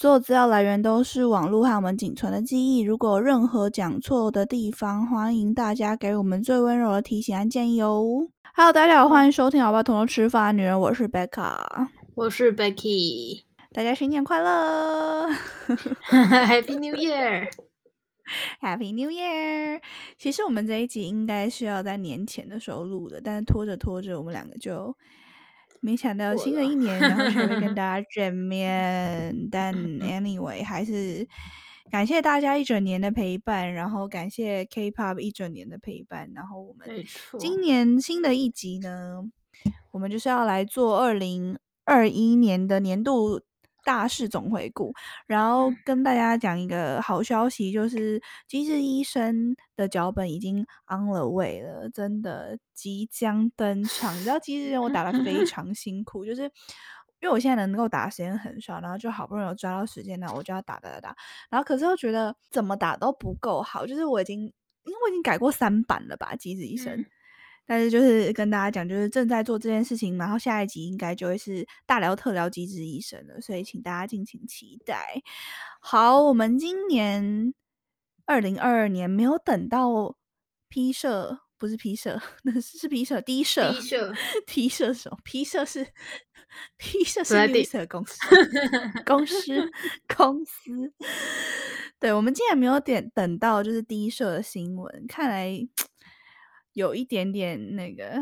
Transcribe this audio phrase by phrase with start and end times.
[0.00, 2.82] 所有资料来源都是网络和我们仅存的记忆。
[2.82, 8.28] 如果有任何讲错的地方，欢迎大家给我们最温柔的提醒和建议哦。
[8.54, 13.42] Hello，大家好，欢迎收听《好吧，同桌吃饭女人》，我是 Becca，我是 Becky，
[13.72, 15.28] 大家新年快乐，
[16.06, 19.80] Happy New Year，Happy New Year。
[20.16, 24.94] 其实我们这一集应该是要在年前的时候录的，但是拖着拖着，我们两个就。
[25.80, 29.48] 没想到新的一年，然后才会跟大家见面。
[29.50, 31.26] 但 anyway，还是
[31.90, 36.30] 感谢大家一整年的陪伴，然后感谢 K-pop 一整年的陪伴。
[36.34, 36.88] 然后我们
[37.38, 39.22] 今年新的一集呢，
[39.90, 43.42] 我们就是要来做二零二一年的年度。
[43.88, 44.92] 大事总回顾，
[45.26, 54.14] 然后跟大家讲一个好消息，就是《机智医生》的脚本已经 on the way 了，真的即将登场。
[54.14, 56.50] 你知道《机智医生》我打的非常辛苦，就是因
[57.22, 61.16] 为我现在能够打的时间很少，然后就好不容易抓到时间，那我就要打打打打，
[61.48, 66.94] 然后可是又觉得怎么打都不够好，就是我已经因为我已经改过三版了吧，《机智医生》。
[67.70, 75.22] 但是就是跟大家讲，就是正在做这件事情，然后下一集应该就会是大聊特聊机智医生了，所以请大家敬请期待。
[75.78, 77.52] 好，我们今年
[78.24, 80.16] 二零二二年没有等到
[80.70, 84.14] P 社，不是 P 社，那是是 P 社，D 社，P 社
[84.46, 85.86] ，P 社什么？P 社是
[86.78, 88.18] P 社是绿色公司，
[89.04, 89.70] 公司
[90.16, 90.90] 公司。
[92.00, 95.68] 对，我们竟然没有点等到就是第一社的新闻，看来。
[96.78, 98.16] 有一点点那个，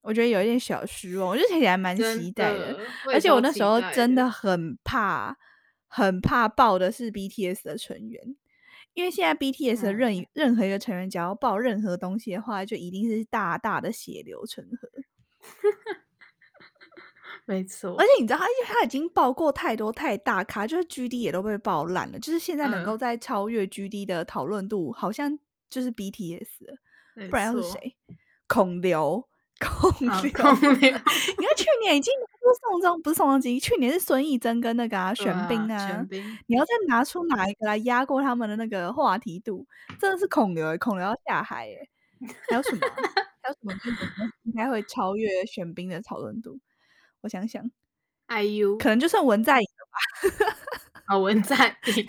[0.00, 1.28] 我觉得有一点小失望。
[1.28, 2.80] 我就其实还蛮期待的，
[3.12, 5.36] 而且我那时候真的很怕，
[5.86, 8.34] 很怕爆的是 BTS 的成员，
[8.94, 14.88] 因为现在 BTS 的任任何一个成员只要爆任何东西的话，就一定是大大的血流成河。
[17.44, 22.18] 没错，而且你知道，他因为他已经爆过太多太大咖，就是 GD 也都被爆烂了。
[22.18, 26.46] 就是现在能够在超越 GD 的讨论度，好像就是 BTS。
[27.28, 27.96] 不然又是谁？
[28.46, 29.28] 孔刘，
[29.60, 30.10] 孔刘，
[30.80, 36.06] 你看去年已经不是宋仲，不是宋仲基，去年是孙艺珍跟那个啊玄彬啊。
[36.46, 39.66] 你要再拿出哪一个来压过他们的那个话题度？
[40.00, 41.88] 真的是孔刘，孔刘要下海哎！
[42.48, 42.80] 还有什么？
[43.42, 43.72] 还有什么？
[44.44, 46.58] 应该会超越玄彬的讨论度？
[47.22, 47.70] 我想想
[48.28, 50.89] ，IU 可能就算文在寅了吧？
[51.10, 52.08] 啊，文在寅。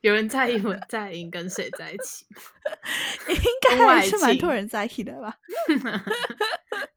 [0.00, 2.26] 有人在意文在寅跟谁在一起？
[3.30, 5.38] 应该还是蛮多人在意的吧。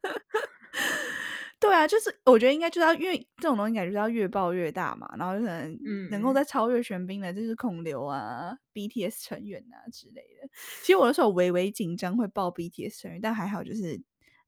[1.60, 5.78] 对啊，就是我觉得应该就是要，因为这种东西感觉要越爆越大嘛，然后可能
[6.10, 10.48] 能够在超越玄彬的，就是孔刘啊、BTS 成员啊之类的。
[10.82, 14.00] 其实我那时候微微紧张会爆 BTS 成员，但还好就是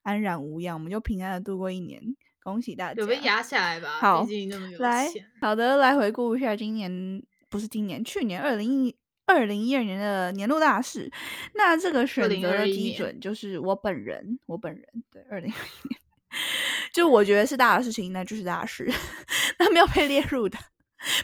[0.02, 2.00] 安然无恙，我们就平安的度过一年，
[2.42, 3.00] 恭喜大家。
[3.00, 3.98] 有被压下来吧？
[4.00, 5.08] 好，那么有来，
[5.40, 7.22] 好的，来回顾一下今年。
[7.48, 8.96] 不是今年，去年二零一
[9.26, 11.10] 二零一二年的年度大事。
[11.56, 16.00] 那这个选择的基准就是我本人，我本人对二零二一年，
[16.94, 18.88] 就我觉得是大的事情，那就是大事。
[19.58, 20.56] 那没有被列入的，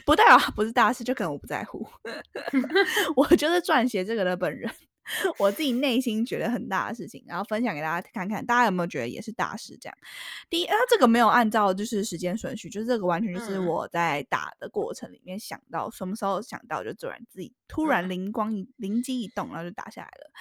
[0.05, 1.87] 不代表不是大事，就可能我不在乎。
[3.15, 4.69] 我就是撰写这个的本人。
[5.39, 9.77] 我自己内心觉得很大的事情，然后分享给大家看看，大家有没有觉得也是大事？
[9.79, 9.97] 这样，
[10.49, 20.31] 第一，啊，这个没有按照就是时间顺序，就是这个完全就是我在打的过程里面想到，什么时候想到就突然自己突然灵光一灵机一动，然后就打下来了。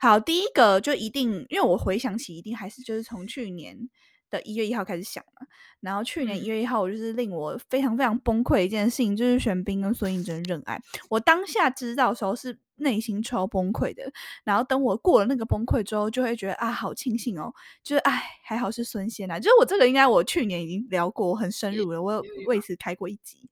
[0.00, 3.88] 好，第一个就一定，因为我回想起，一定还是就是从去年。
[4.30, 5.46] 的一月一号开始想嘛，
[5.80, 10.80] 然后去年一月一号，我就是令我非常非常崩溃一件事情，就是玄彬跟孙艺珍认爱。
[11.08, 14.10] 我当下知道的时候是内心超崩溃的，
[14.44, 17.52] 然后等我过了那个崩溃之后，就会觉得啊，好庆幸哦，
[17.82, 19.38] 就是哎，还好是孙仙啊。
[19.38, 23.48] 就是我这个应该我去年已经聊过很深入了，我有为此开过一集。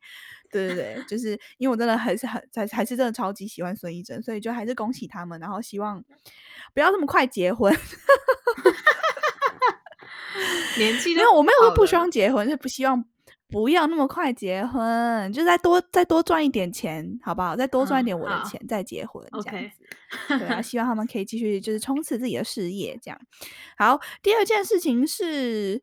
[0.50, 6.03] 对对对，就是因为我真的还是很还还是真的超级喜欢孙艺珍，所以就还是恭喜他们，然后希望
[6.72, 7.71] 不要这么快结婚。
[10.79, 13.05] 年纪没有我没有说不希望结婚，是不希望
[13.49, 17.57] 不要那么快结婚，就再多再多赚一点钱，好不好？
[17.57, 20.39] 再多赚一点我的钱再结婚，这样子。
[20.39, 23.19] 对啊，希望他们可以继续就是冲刺自己的事业，这样。
[23.79, 25.83] 好，第二件事情是，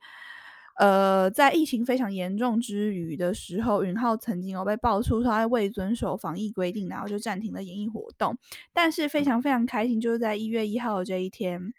[0.77, 8.37] 呃，在疫情非常严重之余的时候，允浩曾经有被爆出他未遵守防疫规定，然后就暂停了演艺活动。
[8.71, 11.73] 但是非常非常开心，就是在一月一号这一天。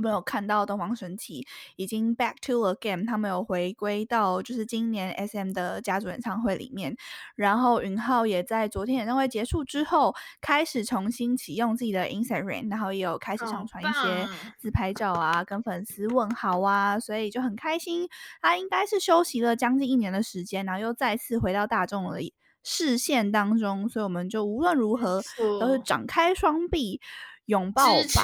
[0.00, 6.96] 没有看到东方神起已经 back to again，他们有回归到就是今年 SM 的家族演唱会里面，
[7.36, 18.08] 然后允浩也在昨天演唱会结束之后开始重新启用自己的 Instagram，然后也有开始上传一些自拍照啊，跟粉丝问好啊，所以就很开心。
[18.40, 22.20] 他应该是休息了将近一年的时间，然后又再次回到大众的
[22.62, 25.22] 视线当中，所以我们就无论如何
[25.60, 27.00] 都是展开双臂
[27.46, 28.22] 拥抱吧，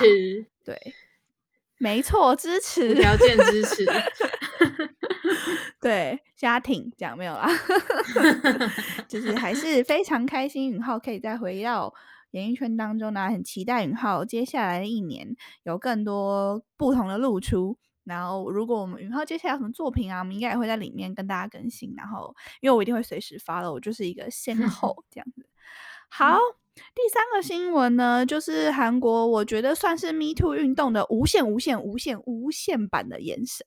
[0.64, 0.94] 对。
[1.78, 3.86] 没错，支持，条件支持，
[5.80, 7.46] 对家庭讲没有啦，
[9.06, 11.92] 就是还是非常开心，允浩可以再回到
[12.30, 17.78] 演艺圈当中呢，很期待允浩接下来的一年有更多不同的露出。
[18.04, 21.92] 然后，如果我们允浩接下来有什么作品啊，我们应该也会在里面跟大家更新。
[21.96, 25.46] 然后，因为我一定会随时发了，我就是一个先 后这样子。
[26.08, 26.38] 好。
[26.94, 33.66] 第三个新闻呢，就是韩国，我觉得算是 Me Too 运动的无限、无限、无限、无限版的延伸。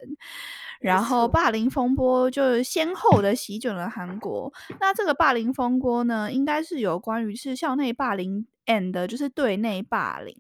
[0.80, 4.52] 然后霸凌风波就先后的席卷了韩国。
[4.80, 10.34] 那这个霸凌风波呢，应该是有关于是校内霸凌 and 就是对内霸凌。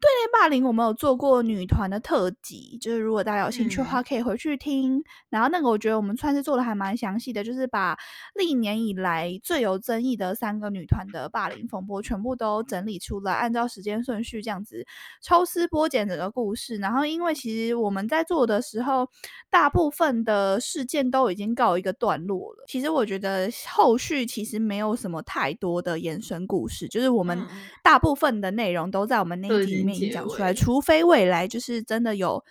[0.00, 5.02] 对内霸凌，我们有做过女团的特辑，就是如果大家有兴趣的话，可以回去听。
[5.28, 7.98] 然后那个我觉得我们算是做的还蛮详细的，就是把
[8.36, 14.86] 历年以来最有争议的三个女团的霸凌风波全部都整理出来，按照时间顺序这样子
[15.20, 16.76] 抽丝剥茧整个故事。
[16.76, 19.08] 然后因为其实我们在做的时候，
[19.50, 22.64] 大部分的事件都已经告一个段落了。
[22.68, 27.44] 其实我觉得后续其实没有什么太多的延伸故事，就是我们
[27.82, 29.87] 大部分的内容都在我们那一集。
[29.94, 32.42] 已经讲出来，除非未来就是真的有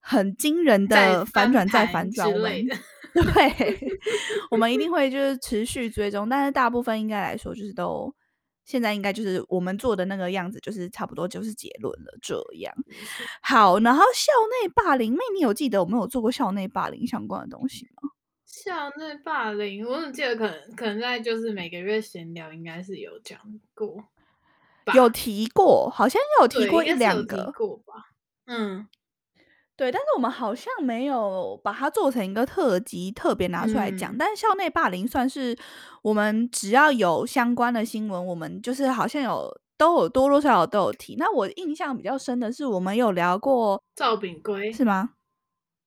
[0.00, 2.66] 很惊人的反转再反转，我 们
[3.14, 3.78] 对，
[4.50, 6.28] 我们一定会就是持续追踪。
[6.28, 8.12] 但是大部分应该来说，就是都
[8.64, 12.18] 现在应该就是我们做的那个样子，就是差不多就是结论了。
[12.20, 12.74] 这样
[13.40, 14.32] 好，然后校
[14.62, 18.10] 内霸凌，妹，你有记得我们有做过校内霸凌相关的东西吗？
[18.44, 23.38] 校内霸凌，我怎么记得可能可能在就是每个月闲聊，应该是有讲
[23.74, 24.02] 过。
[24.94, 27.44] 有提过，好像有提过一两个
[27.86, 28.10] 吧。
[28.46, 28.86] 嗯，
[29.76, 34.16] 对，但是我们好像没有把它做成一个特辑，特别拿出来讲。
[34.18, 35.56] 但是校内霸凌算是
[36.02, 41.16] 我们只要有相关的新闻，我们就是好像有都有多多少少都有提。
[41.16, 45.10] 那我印象比较深的是，我们有聊过赵炳圭，是吗？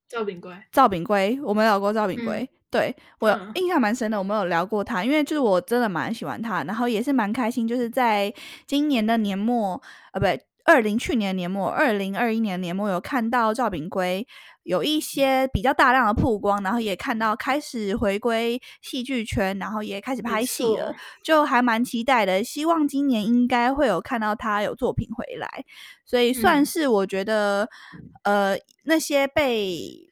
[0.09, 2.49] 赵炳圭，赵炳圭，我们聊过赵炳圭。
[2.69, 8.33] 对我印象蛮深的，我们有聊过他，因为就是我真的蛮喜欢他，然后也是蛮开心，就是在
[8.65, 9.81] 今年的年末，
[10.11, 14.27] 呃，不对，二零去年年末，二零二一年年末有看到赵炳圭
[14.63, 20.93] 有一些比较大量的曝光，然后也看到开始回归戏剧圈，然后也开始拍戏了，
[21.23, 25.63] 就还蛮期待的，希望今年应该会有看到他有作品回来，
[26.05, 27.69] 所以算是我觉得，
[28.23, 30.05] 呃，那些被。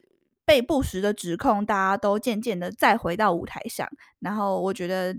[0.46, 3.86] 被不实的指控，大家都渐渐的再回到舞台上。
[4.20, 5.14] 然后我觉得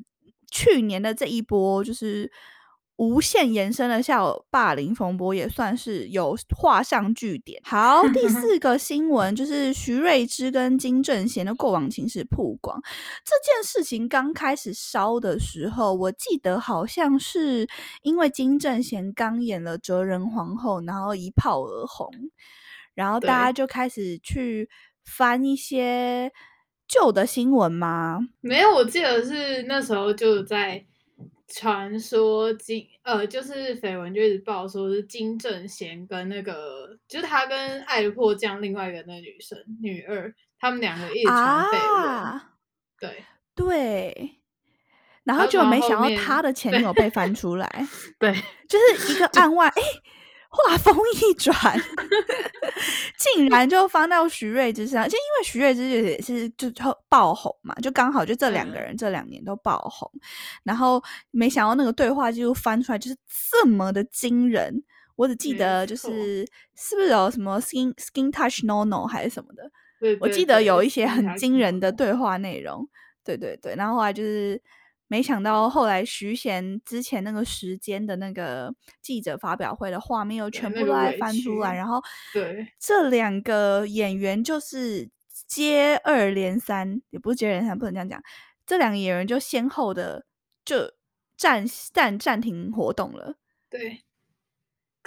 [0.50, 2.32] 去年的这一波就是
[2.96, 7.62] 无限延伸的校霸凌风波，也算是有画上句点。
[7.66, 12.82] 好，第四 个新闻就是徐瑞芝跟金正贤的过往情史曝光。
[13.26, 17.68] 这件事情刚开始烧的时候，我记得好像是
[18.02, 22.10] 因为金正贤刚演了《哲人皇后》，然后一炮而红，
[22.96, 24.70] 然后大家就开始去。
[25.07, 26.31] 翻一些
[26.88, 28.19] 旧的新闻吗？
[28.42, 30.86] 没有，我记得是那时候就在
[31.48, 42.42] 传说金呃，就是绯闻就一直报说是金正贤跟那个，就是他跟爱迫降另外一个那女生女二，他们两个一直传绯闻。
[42.99, 43.23] 对
[43.56, 44.40] 对，
[45.23, 47.87] 然后就没想到他的 前女友被翻出来，
[48.19, 48.33] 对，
[48.68, 49.81] 就是一个案外哎。
[50.66, 51.80] 画风一转，
[53.18, 56.71] 竟然就翻到徐瑞之上，就因为徐瑞之也是就
[57.07, 60.11] 爆红嘛，就刚好就这两个人这两年都爆红，
[60.64, 63.18] 然后没想到那个对话记录翻出来就是
[63.52, 64.83] 这么的惊人，
[65.16, 66.45] 我只记得就是
[66.76, 69.69] 是不是有什么 skin skin touch no no 还是什么的，
[70.19, 72.87] 我记得有一些很惊人的对话内容，
[73.23, 74.61] 对对对，然后后来就是。
[75.07, 82.02] 没想到后来徐贤之前那个时间的那个记者发表会的画面又全部都来翻出来，然后
[82.33, 85.09] 对这两个演员就是
[85.47, 88.21] 接二连三，也不是接二连三，不能这样讲，
[88.66, 90.26] 这两个演员就先后的
[90.66, 90.92] 就
[91.37, 93.35] 暂暂暂停活动了。
[93.69, 94.02] 对，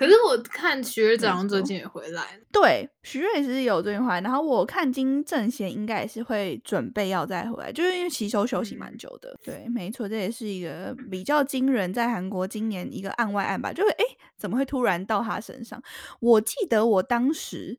[0.01, 9.39] 可是我看徐瑞早上最近也回来了，对，徐瑞是有最近回来，然后我看金正贤应该也是会准备要再回来，就是因为其实休息蛮久的。
[9.45, 14.05] 对，没错，这也是一个比较惊人，在韩国今年一个案外案吧，就是哎，
[14.39, 15.83] 怎么会突然到他身上？
[16.19, 17.79] 我记得我当时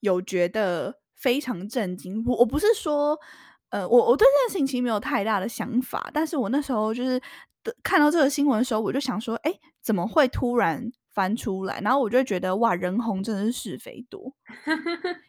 [0.00, 3.18] 有觉得非常震惊，我我不是说，
[3.70, 7.18] 呃，我我对这件事情其实没有太大的想法，但是我那时候就是
[7.82, 10.92] 看到这个新闻的时候，我就想说，哎，怎么会突然？
[11.14, 14.34] 翻出来，然后我就觉得哇，人红真的是是非多，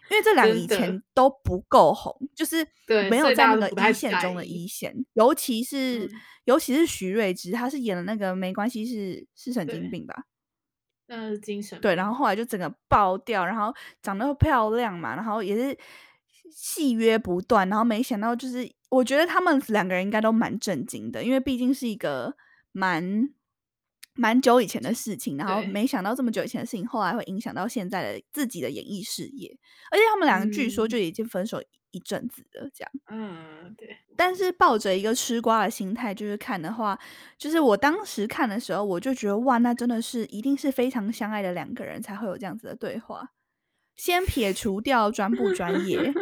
[0.09, 2.67] 因为这两个以前都不够红，就是
[3.09, 6.09] 没有在那个一线中的一线，尤其是
[6.45, 10.25] 尤其是徐瑞芝，他是演了那个没关系是是神经病吧，
[11.07, 12.13] 那是精神对，然后。
[12.15, 15.77] 后来就整个爆掉，然后长得又漂亮嘛，然后也是
[16.49, 22.35] 戏约不断，然后没想到就是我觉得他们两个人应该都蛮震惊的，因为毕竟是一个
[22.71, 23.29] 蛮。
[24.15, 29.55] 蛮久以前的事情，然后没想到这么久以前的事情，后来会影响到现在的自己的演艺事业。
[29.91, 32.91] 而且他们两个据说就已经分手一阵子了，这样。
[33.09, 33.97] 嗯，对。
[34.17, 36.97] 但是抱着一个吃瓜的心态，就是看的话，
[37.37, 43.29] 就是我当时看的时候，我就觉得哇，那真的是一定是非常相爱的两个人才会有这样子的对话。
[43.95, 46.13] 先撇除掉专不专业。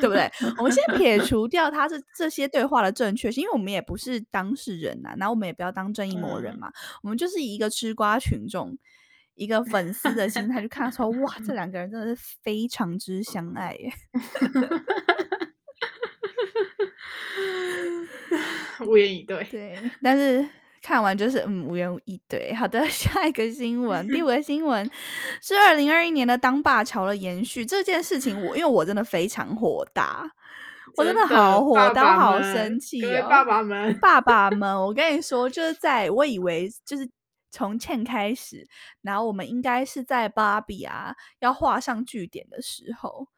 [0.00, 0.30] 对不对？
[0.56, 6.72] 我们先撇除掉他是这些对话的正确性，因为我们也不是当事人呐，那我们也不要当正义魔人嘛。
[7.02, 8.76] 我们就是以一个吃瓜群众、
[9.34, 13.92] 一个粉丝的心态去看，说哇，这两个人真的是非常之相爱耶。
[18.86, 19.44] 无言以对。
[19.50, 20.48] 对，但是。
[20.88, 22.50] 看完就是嗯无言以对。
[22.56, 24.90] 好的，下一个新闻，第五个新闻
[25.42, 27.66] 是二零二一年的当爸潮的延续。
[27.66, 30.26] 这件事情我因为我真的非常火大，
[30.96, 33.28] 我真的好火大，好生气哦！
[33.28, 37.06] 爸爸们，爸爸们，我跟你说，就是在我以为就是
[37.52, 38.66] 从欠开始，
[39.02, 43.28] 然后我们应该是在芭比啊要画上句点的时候，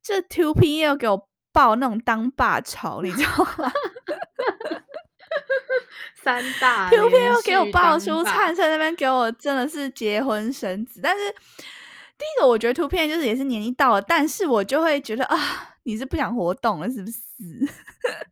[0.00, 3.72] 这 Two P 又给我爆那种当爸潮，你知道吗？
[6.22, 15.36] 三大，Q 片又给我爆出灿灿那边给我真的是结婚生子，但是第一个我觉得图片就是也是年纪到了，但是我就会觉得啊，
[15.82, 17.18] 你是不想活动了是不是？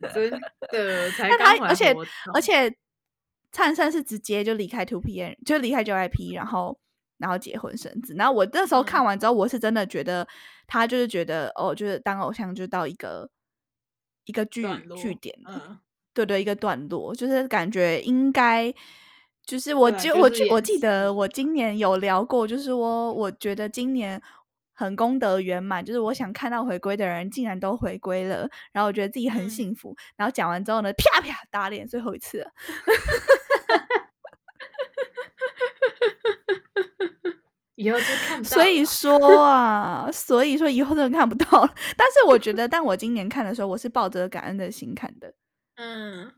[0.14, 1.94] 真的，才刚而且
[2.32, 2.72] 而且
[3.50, 6.78] 灿灿是直接就离开 Two P 就离开 J Y P，然后
[7.18, 8.14] 然后结婚生子。
[8.16, 10.26] 然后我那时候看完之后，我是真的觉得
[10.68, 13.28] 他就是觉得哦，就是当偶像就到一个
[14.26, 14.64] 一个据
[14.96, 15.80] 据点了。
[16.12, 18.72] 对对，一个段落，就是感觉应该，
[19.44, 24.20] 就是我就我记我记得我今年有聊过，就是我我觉得今年
[24.72, 29.94] 很功德圆满，就是我想看到回归的人竟然都回归了，然后我觉得自己很幸福。
[30.16, 32.44] 然后讲完之后呢，啪啪打脸，最后一次，
[37.76, 38.50] 以后就看不到。
[38.50, 41.74] 所以说啊，所以说以后真的看不到了。
[41.96, 45.32] 但是我觉得，但我今年看的时候，我是抱着感恩的心看的。
[45.82, 46.30] 嗯，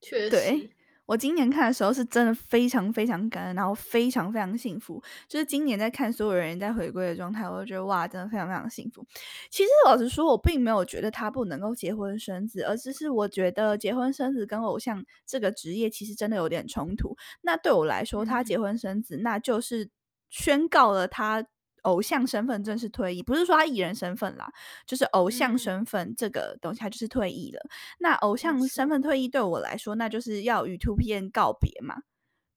[0.00, 0.70] 确实，对
[1.06, 5.02] 我今年看的时候是真的非常非常感恩，然后非常非常幸福。
[5.28, 9.04] 就是今年在看所有人在回归的状态，我就觉得哇，真的非常非常幸福。
[9.50, 17.16] 其实老实说，我并没有觉得他不能够结婚生子，而只是我觉得结婚生子跟偶像这个职业其实真的有点冲突。
[17.42, 19.90] 那对我来说，他结婚生子，那就是
[20.30, 21.44] 宣告了他。
[21.84, 24.50] 偶像身份正式退役，不是说他艺人身份啦，
[24.86, 27.60] 就是偶像身份这个东西，他就是退役了。
[27.98, 31.96] 那偶像身份退役对我来说，那就是要与 Two P N 告别嘛。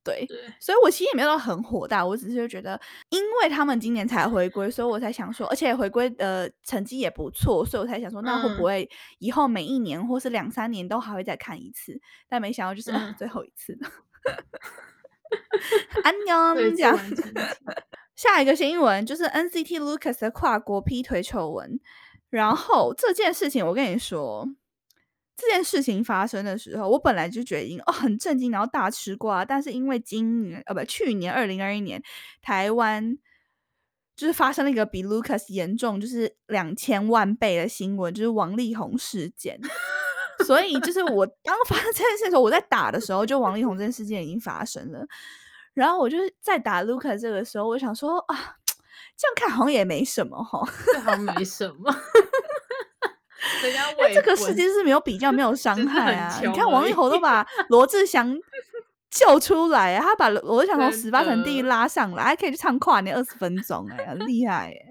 [0.03, 0.25] 对，
[0.61, 2.79] 所以我其实也没有很火大，我只是觉得，
[3.09, 11.99] 因为他们今年才回归，所以我才想说，而且回归的成绩也不错，所以我才想说，那会不会以后每一年或是两三年都还会再看一次？
[12.29, 13.77] 但没想到就是最后一次。
[16.05, 16.97] 安 妞这样。
[18.17, 21.79] 下一个新闻就是 NCT Lucas 的跨国劈腿丑闻，
[22.31, 24.49] 然后这件事情我跟你说，
[25.37, 32.01] 这件事情发生的时候，我本来就觉得哦很震惊，然后大吃瓜，但是因为今年呃不去年二零二一年
[32.41, 33.15] 台湾
[34.15, 39.59] 就是发生了一个比 Lucas 严重就是两千万倍的新闻，就是王力宏事件，
[40.43, 45.05] 所以就是我 刚发生这件事的时候，我在打的时候，就王力宏这件事件已经发生了。
[45.77, 48.55] 然后我就是在打 Luca 这个时候，我想说啊，
[49.15, 50.65] 这样看好像也没什么哈，
[51.03, 51.95] 好像没什么。
[53.61, 56.41] 人家这个世界是没有比较，没有 伤害啊。
[56.43, 58.35] 你看王力宏都把 罗志祥
[59.11, 64.81] 救出来，他把罗志祥从十八层地狱拉上来，还可以去唱跨年二十分钟，哎，很厉害哎。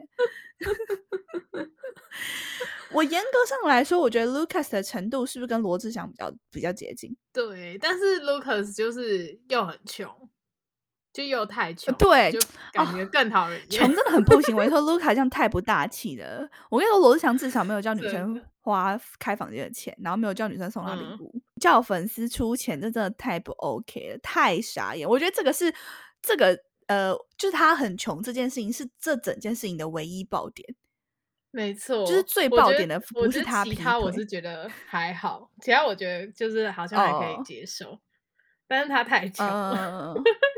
[2.93, 7.15] 我严格上来说，我觉得 Lucas 的程度是不是跟罗志祥比较比较接近？
[7.33, 10.09] 对，但是 Lucas 就是又很穷。
[11.17, 12.39] 就又太穷，对，就
[12.75, 14.55] 感觉更讨人厌穷真的很不行。
[14.55, 16.47] 我跟你说 卢卡这样太不大气了。
[16.69, 25.09] 我跟你说，罗志祥至少没有叫女生花开房间的钱，然后没有叫女生送他礼物，叫粉丝出钱，这真的太不 OK 了，太傻眼。
[25.09, 25.73] 我觉得这个是
[26.21, 26.55] 这个
[26.87, 30.75] 呃，就是他很穷这件事情是这整件事情的唯一爆点。
[31.51, 37.99] 没错，就是最爆点的不是他，其他我是觉得还好，其他我觉得就是好像还可以接受。
[38.69, 40.15] 但是他太穷了，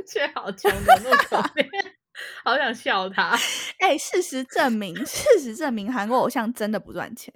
[0.06, 1.92] 却好穷的那么可怜，
[2.44, 3.36] 好想笑他。
[3.80, 7.32] 哎，事实证明，事实证明，韩国偶像真的不赚钱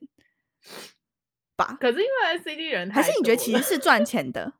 [1.56, 1.76] 吧？
[1.80, 4.54] 可是因为 CD 人，还是你觉得其实是赚钱的？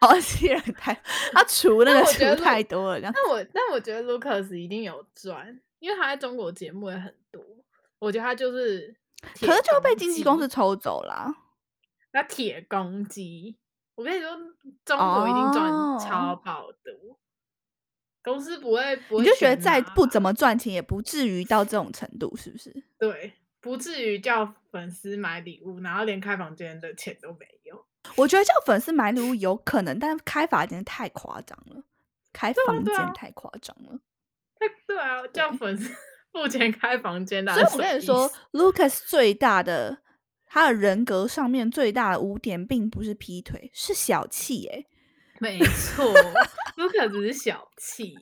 [0.00, 0.92] 哦， CD 人太
[1.32, 7.42] 他 除那个除太多了，那我但我觉得 Lucas 一定有赚，因为他在中国节目也很多。
[8.00, 8.94] 我觉得他就是，
[9.40, 11.32] 可是就被经纪公司抽走了。
[12.12, 13.56] 那铁公鸡。
[13.96, 14.30] 我跟你说，
[14.84, 15.70] 中国一定赚
[16.00, 16.92] 超爆的，
[18.22, 19.22] 公司不会不会。
[19.22, 22.84] 你就觉得再不怎么赚钱，也不至于到这种程度，是不是？
[22.98, 27.86] 对，不至于叫粉丝买礼物，然后连开房间的钱都没有。
[28.16, 31.84] 我觉得叫粉丝买礼物有可能，但是开房间太夸张了，
[32.32, 34.00] 开房间太夸张了。
[34.58, 35.94] 太对啊，叫粉丝
[36.32, 37.52] 付钱开房间的。
[37.52, 39.98] 所以我跟你说，Lucas 最大的。
[40.54, 44.68] 他的人格上面最大的污点，并不是劈腿，是小气。
[44.68, 44.86] 哎，
[45.40, 46.04] 没错，
[46.76, 48.14] 卢卡只是小气。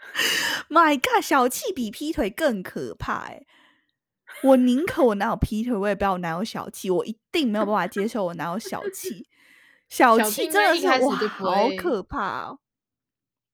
[0.70, 3.26] My God，小气比劈腿更可怕。
[3.26, 3.44] 哎，
[4.42, 6.88] 我宁可我男友劈腿，我也不要我男友小气。
[6.88, 9.28] 我一定没有办法接受我男友小气。
[9.86, 12.58] 小气真的是哇，好可怕哦。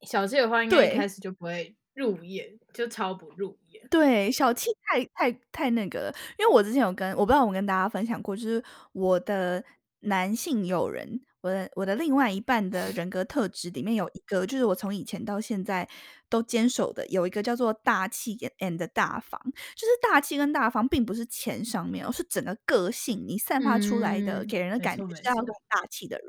[0.03, 3.59] 小气的话，应该一开始就不会入眼，就超不入。
[3.90, 8.62] 对，小气太太太那个了，因为我之前有跟我不知道我跟大家分享过，就是
[8.93, 9.62] 我的
[10.00, 15.88] 男性友人，我的我的另外一半的人格特质里面有一个，就是我从以前到现在
[16.28, 19.40] 都坚守的，有一个叫做大气 and 大方，
[19.75, 26.26] 就是大气跟大方并不是钱上面，而是整个个性你散发出来的给人的感觉是要很大气的人。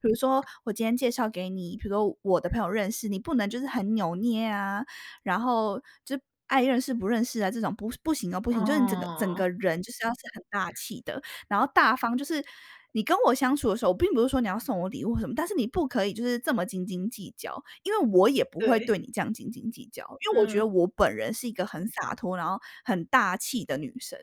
[0.00, 4.84] 比如说我今天介绍给你，比如说我的朋友认识你，不能就是很扭捏啊，
[5.22, 6.18] 然后就。
[6.50, 7.50] 爱认识不认识啊？
[7.50, 8.62] 这种不不行哦，不行！
[8.66, 12.18] 就是你整个整个人就是要是很大气的，然后大方。
[12.18, 12.44] 就是
[12.92, 24.18] 你跟我相处的时候，并不是说你要送我礼物什么，但是你不可以就是这么斤斤计较，因为我也不会对你这样斤斤计较，因为我觉得我本人是一个很洒脱，然后很大气的女生。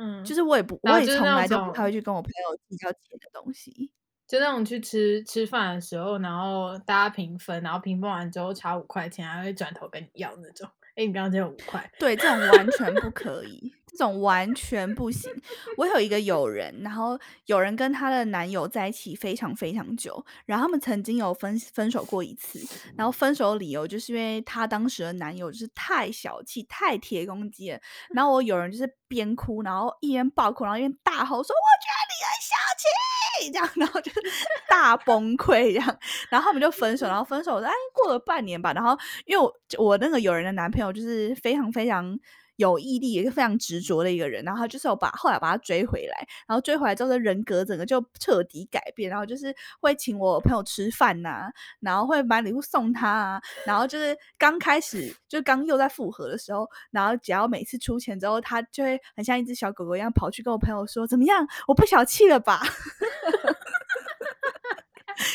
[0.00, 3.90] 嗯，就是我也不，我也从来都不太会去跟我朋友计较钱的东西。
[4.26, 10.68] 就那种去吃吃饭的时候，然后大家平分，然后平分完之后差五块钱，还会转头跟你要那种。
[10.98, 11.88] 哎，你不要借我五块。
[11.96, 15.30] 对，这种完全不可以，这种完全不行。
[15.76, 22.58] 我有一个友人，然后有人跟她的男友在一起非常非常久，然后他们曾经有分分手过一次，
[22.96, 27.80] 然后分手的理由就是因为她当时的男友就是太小气、太铁公鸡了。
[28.12, 32.88] 然后我有人就是边哭，然后一边爆哭，然后一边大吼说：“我觉得你很小气。”
[33.46, 34.10] 这样，然后就
[34.68, 35.98] 大崩溃，这样，
[36.30, 38.96] 然后他们就分手，然后分手，哎，过了半年吧，然后
[39.26, 42.18] 因为我我那个友人的男朋友就是非常非常。
[42.58, 62.60] 有毅力也是非常执着的一个人，然后他就是有把后来把他追回来，然后追回来之后，人格整个就彻底改变，然后就是会请我朋友吃饭呐，然后会买礼物送他啊，然后就是刚开始就刚又在复合的时候，然后只要每次出钱之后，他就会很像一只小狗狗一样跑去跟我朋友说怎么样，我不小气了吧？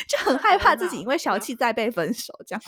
[0.08, 2.62] 就很害怕自己因为小气再被分手这样。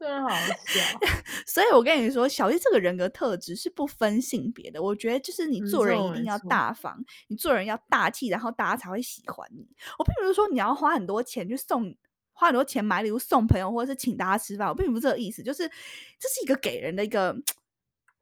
[0.00, 0.80] 真好笑，
[1.46, 4.82] 所以我跟你说，小叶这个人格特质是不分性别的。
[4.82, 9.68] 我觉得就是你做人一定要大方，你做人要大气，然后大家才会喜欢你。
[9.98, 11.94] 我并不是说你要花很多钱去送，
[12.32, 15.42] 花很多钱买礼物送朋友，或者是请大家吃饭，我并不是这个意思。
[15.42, 17.36] 就是这是一个给人的一个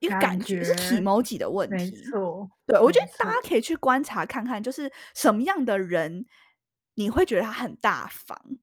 [0.01, 1.77] 一个感觉，是体毛几的问题。
[1.77, 6.27] 没错，对我觉得大家可以去观察看看，就是什么样的人
[6.97, 8.59] 你会觉得他很大方。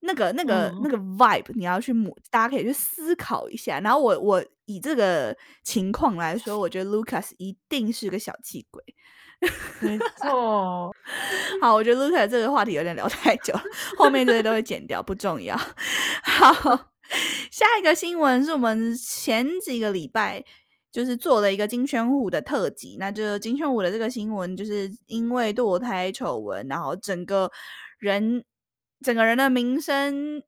[0.00, 3.80] 那个、那个、那个 vibe，你要去母，大家可以去思考一下。
[3.80, 8.82] 然后我我以这个情况来说，我觉得 Lucas 一定是个小气鬼。
[9.80, 10.94] 没错。
[11.60, 13.62] 好，我觉得 Lucas 这个话题有点聊太久了，
[13.96, 15.56] 后面这些都会剪掉，不重要。
[16.22, 16.52] 好，
[17.50, 20.44] 下一个新闻是我们前几个礼拜
[20.92, 27.50] 就是做了一个金圈虎的特辑，那就金圈虎的这个新闻，就是因为堕胎丑闻，然后整个
[27.98, 28.44] 人。
[29.00, 30.42] 整个人的名声，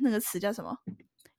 [0.00, 0.78] 那个词叫什么？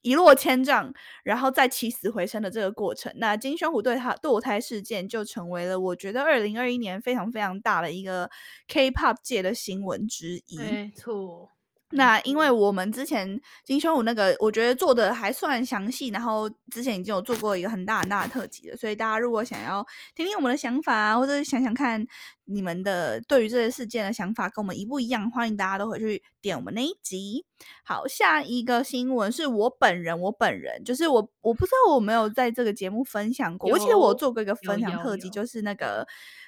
[0.01, 8.29] 一落千丈，然后再起死回生的这个过程，那金宣虎对他堕胎事件就成为了我觉得二零二一年非常非常大的一个
[8.67, 10.57] K-pop 界的新闻之一。
[10.57, 11.52] 没错，
[11.95, 22.05] 那因为我们之前金修武那个，我觉得做的还算详细，然后之前已经有做过一个很大很大的特辑了，所以大家如果想要听听我们的想法，或者想想看
[22.45, 27.45] 你们的对于这些事件的想法跟我们一不一样，欢迎大家都回去点我们那一集。
[27.83, 36.07] 好，下一个新闻是我本人，我本人就是我，我不知道我没有在这个节目分享过，我记得我做过一个分享特辑，就是那个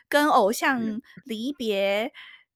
[0.10, 2.12] 跟偶像离别。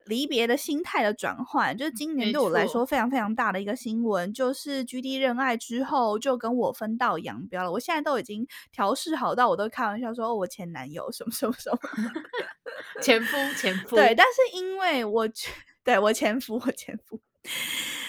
[0.06, 7.72] 离别的心态的转换，就是今年对我来说非常非常大的一个新闻，就是 G D 认爱之后就跟我分道扬镳了。
[7.72, 11.80] 我现在都已经调试好到，我都开玩笑说，哦，我前男友什么什么什么，
[13.02, 13.96] 前 夫前夫。
[13.96, 15.30] 对，但是因为我
[15.84, 17.22] 对我前夫我前夫，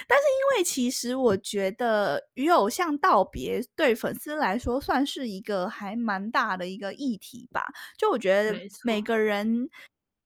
[0.09, 7.67] 但是因为其实我觉得与偶像道别对粉丝来说算是一个还蛮大的一个议题吧。
[7.99, 9.69] 就我觉得每个人。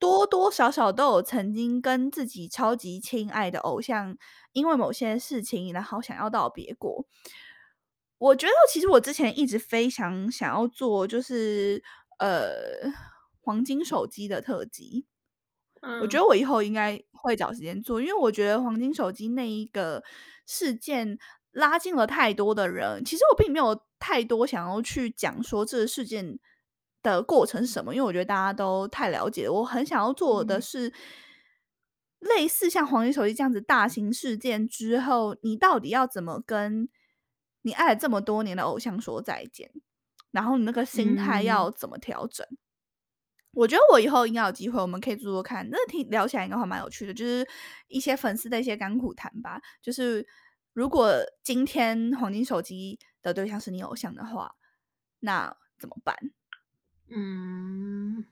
[0.04, 4.14] 多多少少都有曾经跟自己超级亲爱的偶像，
[4.52, 7.06] 因为某些事情，然后想要道别过。
[8.18, 11.82] 我觉得其实我之前一直非常想要做，就是
[12.18, 12.52] 呃
[13.40, 15.06] 黄金手机的特辑。
[16.02, 20.04] 我觉得我以后应该会找时间做，因为我觉得黄金手机那一个
[20.44, 21.18] 事件
[21.52, 23.02] 拉近了太多的人。
[23.06, 26.38] 其实我并没有太多想要去讲说这个事件。
[27.04, 27.94] 的过程是什么？
[27.94, 29.52] 因为我觉得大家都太了解了。
[29.52, 30.92] 我很想要做的是，
[32.18, 36.88] 类似像黄金手机这样子大型事件之后，你到底要怎么跟
[37.62, 39.70] 你爱了这么多年的偶像说再见？
[40.32, 42.44] 然后你那个心态要怎么调整？
[43.52, 45.68] 我觉得我以后应该有机会，我们可以做做看。
[45.70, 47.46] 那听聊起来应该还蛮有趣的，就是
[47.86, 49.60] 一些粉丝的一些甘苦谈吧。
[49.80, 50.26] 就是
[50.72, 51.12] 如果
[51.44, 54.56] 今天黄金手机的对象是你偶像的话，
[55.20, 56.16] 那怎么办？
[57.16, 58.24] 嗯，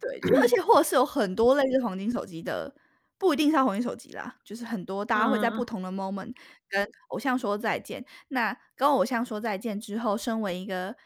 [0.00, 2.74] 对，而且或者是有很多类似黄金手机的，
[3.18, 6.34] 不一定是黄金手机啦，就是很多大家会在不同的 moment
[6.68, 8.02] 跟偶像说再见。
[8.28, 10.96] 那跟偶像说再见之后，身为一个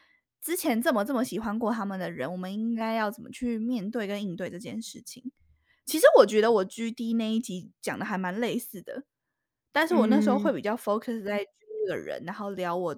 [0.41, 5.31] 之前这么这么喜欢过他们的人，我们应该要怎么去面对跟应对这件事情？
[5.85, 9.03] 其实我觉得我 G D 那一集讲的还蛮类似的，
[9.73, 12.97] 但是我那时候会比较 focus 在这个人，然后聊我。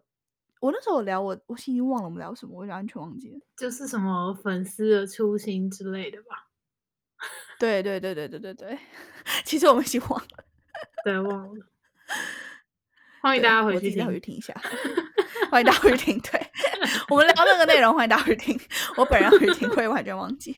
[0.60, 3.39] 我那时候聊我，我已经忘了我们聊什么，我完全忘记了。
[3.58, 6.48] 就是什么粉丝的初心之类的吧？
[7.60, 8.80] 对对对对对对对，
[9.43, 10.28] 其实我们已经忘了，
[11.04, 11.65] 对，忘了。
[13.22, 14.54] 欢迎大家回去听，回去听一下。
[15.50, 16.39] 欢迎大家回去听，对
[17.10, 18.60] 我们聊那个内容，欢迎大家回去听。
[18.98, 20.56] 我本人回去听会完全忘记。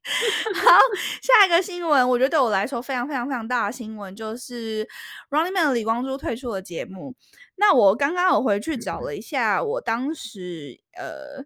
[0.56, 0.80] 好，
[1.22, 4.88] 下一个新闻，我觉得对我来说非常非常非常大的新闻，就是
[5.30, 7.16] Running Man 李光洙退出了节目。
[7.56, 11.46] 那我刚刚我回去找了一下，我当时呃，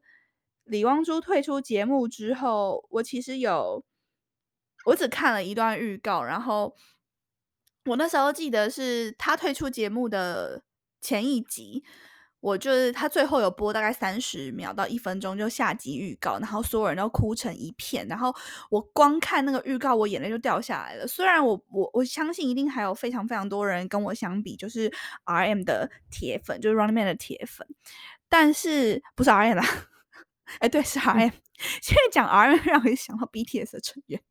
[0.64, 3.84] 李光洙退出节目之后，我其实有，
[4.86, 6.76] 我只看了一段预告，然后
[7.86, 10.64] 我那时候记得是他退出节目的
[11.02, 11.84] 前一集。
[12.46, 18.32] 我就是他最后有播大概三十秒到一分钟就下集预告，然后所有人都哭成一片，然后
[18.70, 21.08] 我光看那个预告，我眼泪就掉下来了。
[21.08, 27.68] 虽然我我我相信一定还有非常非常多人跟我相比，就是 R M 的铁粉，就是 Running Man 的铁粉，
[28.30, 29.66] 但是不是 R M 啦？
[30.60, 31.32] 哎，对，是 R M。
[31.82, 34.22] 现在讲 R M 让我想到 B T S 的成员。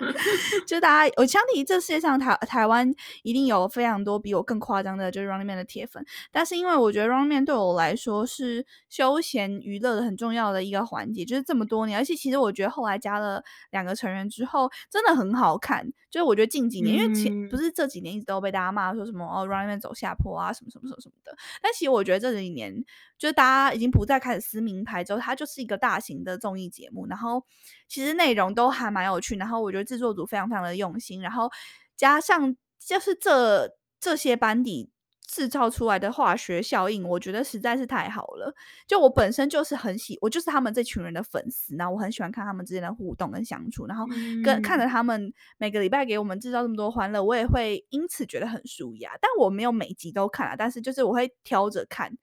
[0.66, 6.04] 就大家，我相信这世界上台台湾一定有非常多比我更夸张的，就是 Running Man 的铁粉。
[6.30, 15.86] 但是因为我觉得 Running Man 对我来说是休闲娱乐的很重要的一个环节，就是这么多年，而且其实我觉得后来加了两个成员之后，真的很好看。
[16.10, 21.36] 就是我觉得近几年，因为前不是这几年一直都被大家骂说什么哦 Running Man 走下坡啊，什么什么什么什么的。
[21.60, 22.74] 但其实我觉得这几年，
[23.18, 27.44] 就是大家已经不再开始撕名牌之后，它就是一个大型的综艺节目，然后
[27.86, 31.50] 其实内容都还蛮有趣，然后我觉得制作组非常非常的用心，然后
[31.96, 34.90] 加上就是这这些班底。
[35.28, 38.54] 制造出来的化学效应，我觉得实在是太好了。
[38.86, 44.06] 就我本身就是很喜，我就是他们这群人的粉丝，然后我很喜欢看他们之间的互动跟相处，然后
[44.44, 49.18] 跟看着他们每个礼拜给我们制造这么多欢乐，我也会因此觉得很舒压。
[49.20, 52.16] 但我没有每集都看啊，但是就是我会挑着看，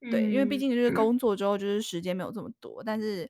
[0.00, 3.28] 对，因为毕竟就是工作之后就是时间没有这么多，但是。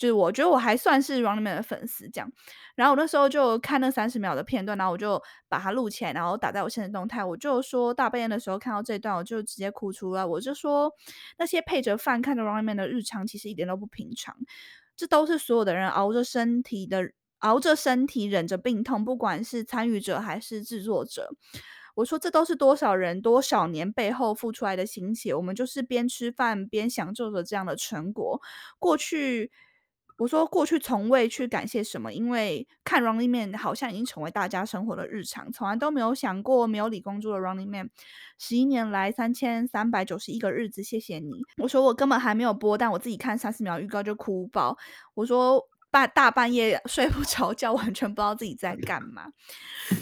[0.00, 2.32] 就是我觉得我还算是 Running Man 的粉丝，这样。
[2.74, 7.22] 然后我那时候就看那三十秒的片段，然后我就把它录起来，然后打在我现实动态。
[7.22, 10.24] 我就说大半夜的时候看到这段，我就直接哭出来。
[10.24, 10.90] 我就说
[11.38, 14.34] 那些配着饭看着 Running Man 的日常，其实一点都不平常。
[14.96, 17.02] 这都是所有的人熬着身体的，
[17.40, 21.28] 熬着身体忍着病痛，不管是参与者还是制作者。
[21.94, 25.34] 我说这都是多少人多少年背后付出来的心血。
[25.34, 28.40] 我们就是边吃饭边享受着这样的成果。
[28.78, 29.50] 过去。
[30.20, 37.88] 我说过去从未去感谢什么，因为看 Running Man 好像已经成为大家生活的日常，从来都没有想过没有李光洙的 Running Man，
[38.38, 41.40] 十一年来三千三百九十一个日子，谢谢你。
[41.56, 44.76] 我说我根本还没有播，但我自己看三十秒预告就哭爆。
[45.14, 45.69] 我说。
[45.90, 49.26] 半大半夜 睡不着觉，完全不知道自己在干嘛。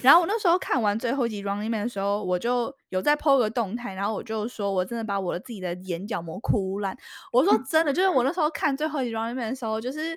[0.03, 6.97] 然后我那时候看完最后一集《Running Man》的时候，我就有在 PO 个动态，然后我就说，我真的把我的自己的眼角膜哭烂。
[7.33, 10.15] 我说真的，就是我那时候看最后一集《Running Man》的时候，就是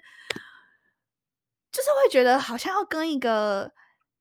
[1.71, 3.71] 就是会觉得好像要跟一个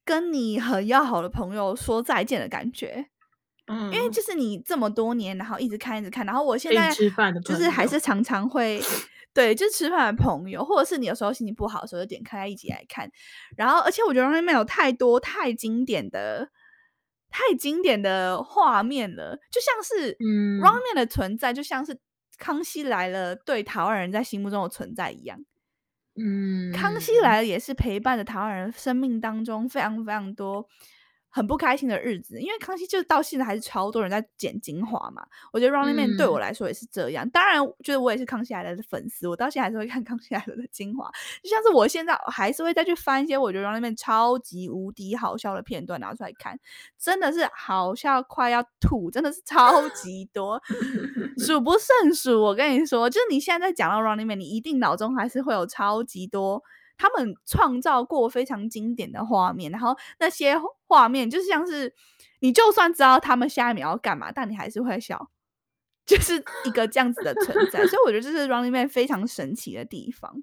[0.04, 3.06] 跟你很要好的朋友说再见的感觉。
[3.66, 6.92] 嗯，因为就是你这么多年，然后一直看一直看，然后我现在
[7.44, 8.80] 就是还是常常会。
[9.32, 13.10] 对，就是吃饭的朋友，或者是你有时候心情不好的时候，就点开一集来看。
[13.56, 16.50] 然后，而且我觉得《Running Man》有太多太经典的、
[17.30, 21.94] 太经典的画面了，就像是《Running Man》的存在，就像是
[22.38, 25.38] 《康熙来了》对台湾人在心目中的存在一样。
[26.16, 30.66] 嗯，《康熙来了》也是陪伴着台湾人生命当中非常非常多。
[31.32, 35.24] 很不开心的日子，因为康熙就是到现在还是超多人在剪精华嘛。
[35.52, 37.28] 我觉得《Running Man》对我来说也是这样。
[37.30, 41.08] 当然，就是我也是康熙来了的粉丝，我到现在还是会看康熙来了的精华。
[41.42, 46.58] 就像是我现在还是会再去翻一些我觉得《Running Man》超级无敌好笑的片段拿出来看，
[46.98, 50.60] 真的是好笑快要吐，真的是超级多，
[51.38, 52.42] 数不胜数。
[52.42, 56.62] 我跟你说，就是你现在在讲到《Running Man》，你一定脑中还是会有超级多。
[57.00, 60.54] 他们创造过非常经典的画面，然后那些
[60.86, 61.94] 画面就像是
[62.40, 65.30] 你就算知道他们下一秒要干嘛，但你还是会笑，
[66.04, 67.86] 就是一个这样子的存在。
[67.86, 70.42] 所以我觉得这是 Running Man 非常神奇的地方。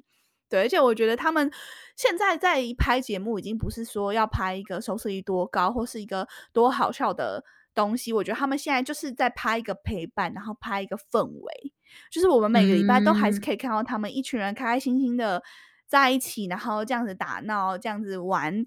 [0.50, 1.52] 对，而且我觉得他们
[1.96, 7.44] 现在在拍节目，已经不是说要拍一个收视率多高或是一个多好笑的
[7.76, 8.12] 东西。
[8.12, 11.72] 我觉得他们现在就是在拍一个陪伴，然后拍一个氛围，
[12.12, 15.44] 就是我们每个礼拜都还是可以看到他们一群人开开心心的。
[15.88, 18.66] 在一起，然后这样子打闹，这样子玩，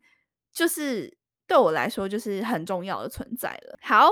[0.52, 3.78] 就是对我来说就是很重要的存在了。
[3.82, 4.08] 好，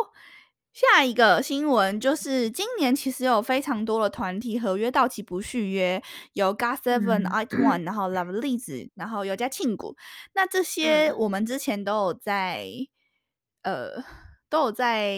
[0.72, 6.02] 下一个新闻就是今年其实有非常多的团体合约到期不续约，
[6.34, 9.96] 有 GOT7、iOne，然后 Love 栗子，然后有加庆谷。
[10.34, 12.66] 那这些我们之前都有在
[13.62, 14.04] 呃
[14.50, 15.16] 都有在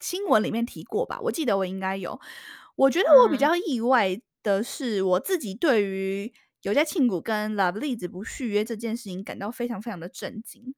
[0.00, 1.18] 新闻里面提过吧？
[1.24, 2.18] 我记得我应该有。
[2.76, 6.32] 我觉得我比较意外的是，我自己对于。
[6.62, 10.74] 有家庆谷跟 Love 栗子不续约这件事情感到非常非常的震惊，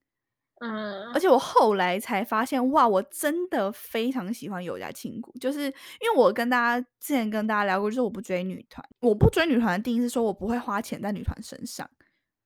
[0.61, 11.89] 嗯，而且我后来才发现，哇，我真的非常喜欢有家庆谷，就是因为我跟大家之前跟大家聊过，就是我不追女团，我不追女团的定义是说我不会花钱在女团身上，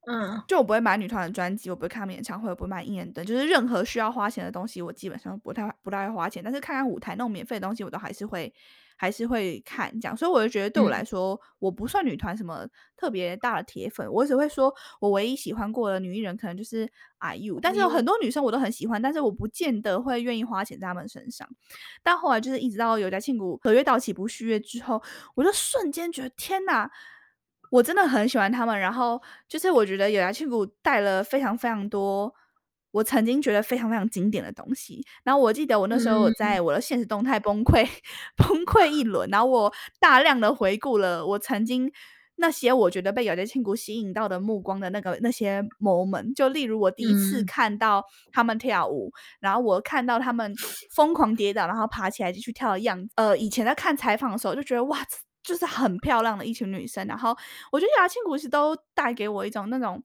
[0.07, 8.55] 嗯，就我不会买女团的专辑，我不会看他们演唱会，我不会买应援灯，就是任何需要花钱的东西，我基本上不太不太会花钱，但是看看舞台那种免费的东西，我都还是会。
[8.97, 16.89] 还是会看这样，所以我就觉得对我来说，我不算女团什么特别大的铁粉，我只会说我唯一喜欢过的女艺人可能就是
[17.21, 21.49] IU，但是有很多女生我都很喜欢，但是我不见得会愿意花钱在她们身上。
[22.03, 25.03] 但后来就是一直到有家庆谷合约到期不续约之后，
[25.35, 26.91] 我就瞬间觉得天哪，
[27.71, 28.79] 我真的很喜欢他们。
[28.79, 32.35] 然后就是我觉得有家庆谷带了非常非常多。
[32.95, 37.85] 我曾经觉得非常非常经典的东西，然后我记得我那时候我在我的现实动态崩溃
[38.37, 41.91] 崩溃一轮，然后我大量的回顾了我曾经
[42.37, 50.55] 那些我觉得被有家庆谷吸引到的目光的那个那些 moment，就例如我第一次看到他们跳舞，然后我看到他们
[50.95, 53.13] 疯狂跌倒，然后爬起来继续跳的样子。
[53.17, 55.01] 呃，以前在看采访的时候就觉得哇，
[55.43, 57.37] 就是很漂亮的一群女生，然后
[57.73, 60.01] 我觉得有家庆谷其实都带给我一种那种。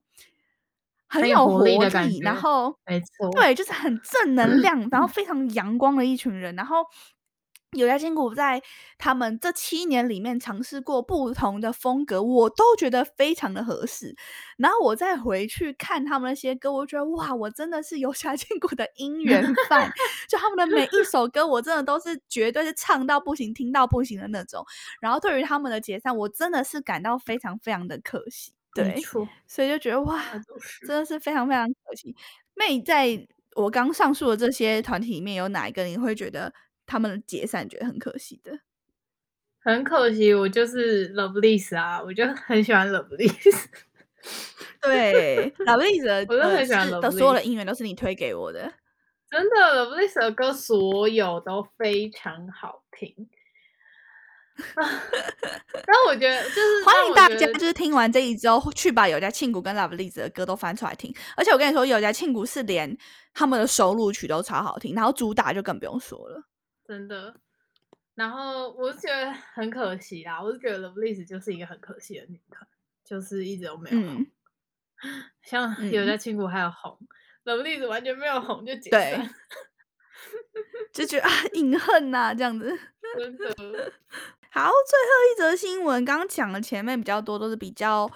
[1.10, 1.76] 很有活力，
[2.20, 6.54] 然后没错，对，就是很正能量，然后非常阳光的一群人。
[6.54, 6.84] 然后
[7.72, 8.62] 有家千古在
[8.98, 14.14] 他们这七年里面尝试过不同的风格，我都觉得非常的合适。
[14.56, 19.92] 然后我再回去看他们那些歌，我觉得哇，我真的是有家千古的姻缘 饭。
[20.28, 24.64] 就他们的每一首歌，我真的都是绝对是唱到不行、听到不行的那种。
[25.00, 28.52] 然后对于他们的解散，我真的是感到非常非常的可惜。
[28.74, 29.00] 对，
[29.46, 30.22] 所以就觉得哇，
[30.86, 32.14] 真的是非常非常可惜。
[32.54, 36.52] 妹，在我刚上述的这些团体里面，有哪一个你会觉得
[36.86, 38.60] 他们解散觉得很可惜的？
[39.62, 43.66] 很可惜，我就是 Lovelyz 啊，我就很喜欢 Lovelyz。
[44.80, 48.72] 对，Lovelyz，我就很喜欢的所有的音乐都是你推给我的。
[49.30, 53.28] 真的，Lovelyz 的歌所有都非常好听。
[54.76, 61.14] 但我觉得就是欢迎大家，就是听完这一周去把有家庆谷跟 Love 栗子的歌都翻出来听。
[61.36, 62.96] 而且我跟你说，有家庆谷是连
[63.32, 66.44] 他们的收录曲都超好听，然后主打就更不用说了，
[66.86, 67.34] 真的。
[68.14, 72.66] 然后我是觉得很可惜啦，我是觉得 Love 栗子就是一个很可惜的女团。
[73.02, 74.24] 就是一直都没有红。
[75.42, 76.96] 像有家庆谷还有红，
[77.42, 79.34] 冷栗子完全没有红就解散，
[80.94, 82.78] 就觉得啊，隐恨呐，这样子。
[83.18, 83.92] 真的。
[84.50, 88.10] 好，最后一则新闻，刚刚讲了前面比较多都是比较。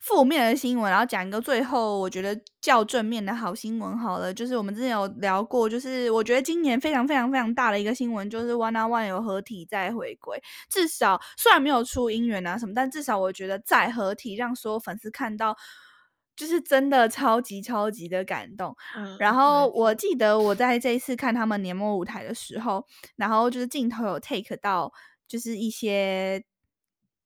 [0.00, 15.56] 负面的新闻，然后讲一个最后我觉得较正面的好新闻好了，就是我们之前有聊过，就是我觉得今年非常非常非常大的一个新闻，就是 One on One 有合体再回归，至少虽然没有出姻缘啊什么，但至少我觉得再合体让所有粉丝看到，
[16.36, 18.76] 就是真的超级超级的感动。
[19.18, 22.84] 然后我记得我在这一次看他们年末舞台的时候，
[23.16, 24.92] 然后就是镜头有 take 到，
[25.28, 26.44] 就是一些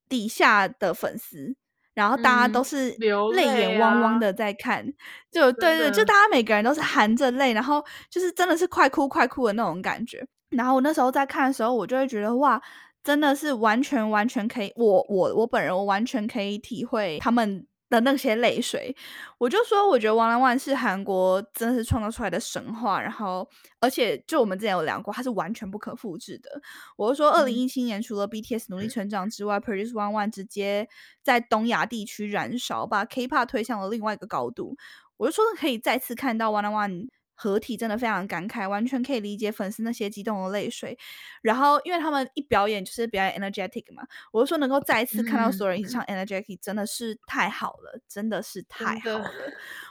[0.08, 1.56] 底下的粉丝。
[1.94, 2.90] 然后大家都是
[3.34, 4.86] 泪眼汪汪的在看，
[5.32, 10.24] 就对对，就大家每个人都是含着泪，然后就是真的是快哭快哭的那种感觉。
[10.50, 12.62] 然后我那时候在看的时候，我就会觉得哇，
[13.02, 17.66] 真的是完全完全可以，我我我本人我完全可以体会他们。
[17.90, 18.94] 的那些泪水，
[19.38, 23.48] 我就说，我觉得《One on One》是韩国真的是创造出来的神话，然后
[23.80, 26.60] 而且就我们之前有聊过，它是完全不可复制的。
[26.96, 30.88] 我就说，二零一七年除了 BTS 努力成长之外，Produce One One 直接
[31.22, 34.76] 在东亚地区燃烧，把 K-pop 推向了另外一个高度。
[35.16, 37.06] 我就说，可以再次看到《One on One》。
[37.40, 40.98] 合体真的非常感慨，完全可以理解粉丝那些激动的泪水。
[41.40, 49.30] 然后，因为他们一表演就是表演 energetic 嘛，我就说能够再一次看到所有人一起唱 energetic，真的是太好了，真的是太好了。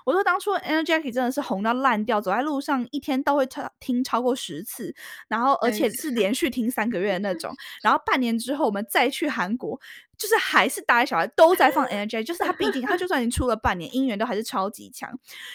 [0.05, 3.47] 我说当初 energetic 真的是红到烂掉，走在路上一天都会
[3.79, 4.93] 听超过十次，
[5.29, 7.55] 然后而且是连续听三个月的那种。
[7.81, 9.79] 然后半年之后我们再去韩国。
[10.17, 15.09] 就是还是大家小孩都在放 energy，就是他毕竟他就算已经出了半年，音源都还是超级强，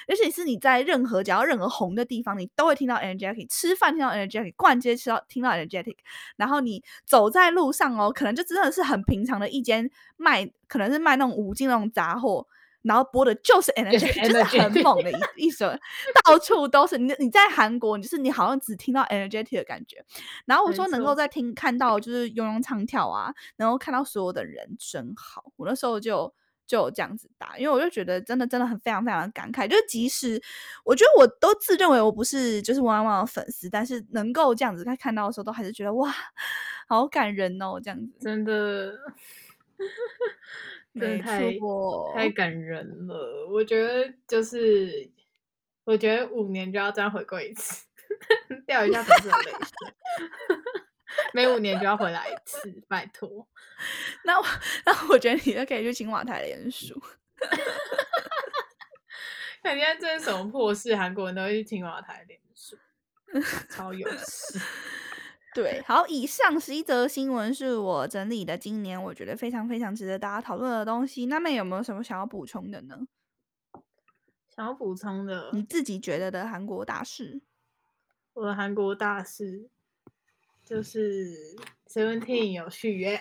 [0.06, 5.96] 而且是你在任何只要任何红的地方，你都会听到 energetic，吃饭听到 energetic，逛街吃到听到 energetic，
[6.36, 12.46] 然后你走在路上哦，可能就真的是很平常的一间卖，可能是卖那种五金那种杂货。
[12.82, 15.70] 然后播的就是 energy，就是很猛的一一首，
[16.24, 17.12] 到处都是你。
[17.18, 20.04] 你在韩国，就是你好像只听到 energetic 的感觉。
[20.44, 25.44] 然后我说能够在听看到就是悠悠唱跳啊，然后看到所有的人真好。
[25.56, 26.34] 我那时候就
[26.66, 29.68] 就有这样子打，因为我就觉得真的真的很非常非常的感慨。
[29.68, 30.42] 就是即使
[30.84, 36.12] 我觉得我都自认为我不是就是汪汪的粉丝，但是能够这样子在看到的时候，都还是觉得哇，
[36.88, 38.98] 好感人哦，这样子真的。
[40.98, 41.52] 真的太
[42.14, 45.10] 太感人了，我觉得就是，
[45.84, 47.86] 我觉得五年就要这样回归一次，
[48.66, 49.94] 掉一下粉丝的泪水，
[51.32, 53.48] 每五年就要回来一次，拜托。
[54.24, 54.44] 那我
[54.84, 57.00] 那我觉得你就可以去青瓦台联署。
[59.62, 62.76] 看现在这是什么破事，韩国人都会去青瓦台联署，
[63.70, 64.60] 超有事。
[65.54, 71.26] 对，好，以上十一则新闻是我整理的，今年我觉得非常非常值得大家讨论的东西。
[71.26, 73.06] 那么有没有什么想要补充的呢？
[74.54, 77.42] 想要补充的，你自己觉得的韩国大事？
[78.32, 79.68] 我的韩国大事
[80.64, 81.54] 就是
[81.86, 83.16] Seventeen 有续约。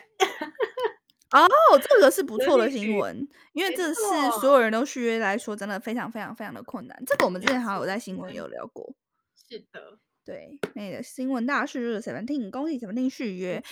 [1.31, 1.47] 哦，
[1.81, 4.01] 这个是不错的新闻，因为这是
[4.39, 7.03] 所有人都续约来说，真的非常非常非常的困难。
[7.05, 8.93] 这个我们之前好像有在新闻有聊过。
[9.35, 9.99] 是的。
[10.23, 13.63] 对，那个新闻大事就是 Seventeen，恭喜 Seventeen 续约。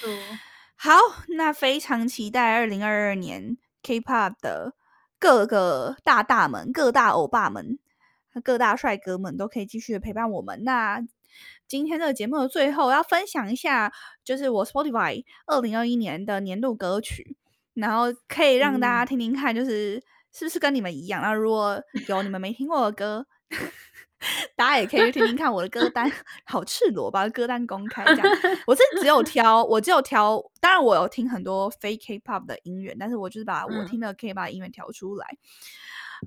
[0.75, 0.91] 好，
[1.37, 4.73] 那非常期待二零二二年 K-pop 的
[5.19, 7.77] 各个大大们、各大欧巴们、
[8.43, 10.63] 各大帅哥们都可以继续的陪伴我们。
[10.63, 11.05] 那
[11.67, 17.37] 今天这个节目的最后要分享一下，就是我 Spotify 二零二一年的年度歌曲，
[17.75, 21.21] 然后可以让大家听听看，就是是不是跟你们一样。
[21.21, 23.27] 那如果有你们没听过的歌。
[24.55, 26.11] 大家也可以去听听看我的歌单，
[26.45, 28.27] 好赤裸，把歌单公开这样。
[28.67, 35.25] 我是只有 挑，我只有挑，当然我有听很多非 K-pop 的音乐，但是我就是把我听的 K-pop 音乐挑出来。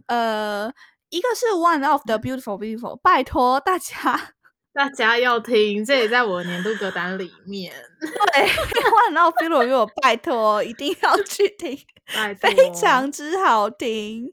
[0.06, 0.72] 呃，
[1.10, 4.32] 一个是 One of the Beautiful Beautiful，拜托大家，
[4.72, 7.74] 大家要听，这也在我年度歌单里面。
[8.00, 11.78] 对，One of Beautiful Beautiful，拜托一定要去听，
[12.38, 14.32] 非常之好听。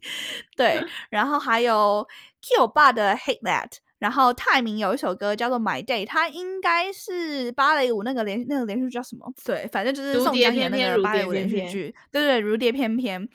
[0.55, 2.07] 对， 然后还有。
[2.41, 9.31] Q 爸的 Hate That，然后泰明有一首歌叫做 My Day，它应该是芭蕾舞那个连那个连续剧叫什么？
[9.43, 13.27] 对，反正就是宋江演那个芭蕾舞连续剧，对对，如蝶翩翩，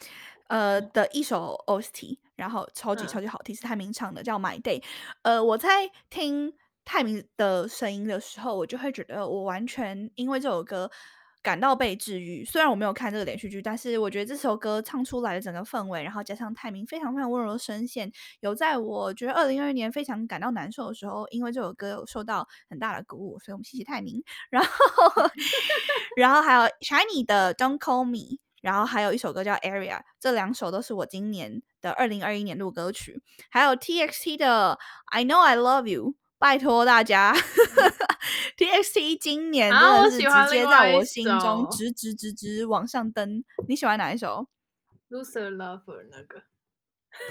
[0.48, 4.82] 呃的一首 OST，然后超级超级好听，是泰明唱的，叫 My Day。
[5.22, 6.52] 呃，我在听
[6.84, 10.90] 泰明的声音的时候，我就会觉得我完全因为这首歌。
[11.44, 12.44] 感到被治愈。
[12.44, 24.24] 虽然我没有看这个连续剧，但是我觉得这首歌唱出来的整个氛围，然后加上泰明非常非常温柔的声线，有在我觉得二零二一年非常感到难受的时候，因为这首歌有受到很大的鼓舞，所以我们谢谢泰明。
[24.51, 24.70] 然后，
[26.16, 33.22] 然后还有 Shiny 的 Don't Call Me，然后还有一首歌叫 Area，这两首都是我今年的二零二一年度歌曲。
[33.51, 34.78] 还有 TXT 的
[35.12, 36.14] I Know I Love You，
[36.45, 37.32] 拜托大家，
[38.59, 43.42] TXT 今年真的是直接在我心中直直直直往上登。
[43.66, 44.47] 你喜欢哪一首
[45.09, 46.42] ？Loser Lover 那个。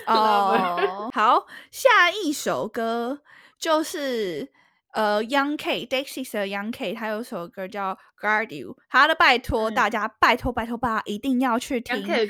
[0.11, 3.21] 哦，好，下一首歌
[3.59, 4.51] 就是
[4.93, 12.25] 呃，Young K Dexys 的 Young K，他有首歌叫 Guard You，他的拜托大家，拜托拜托吧，一定要去听 Young K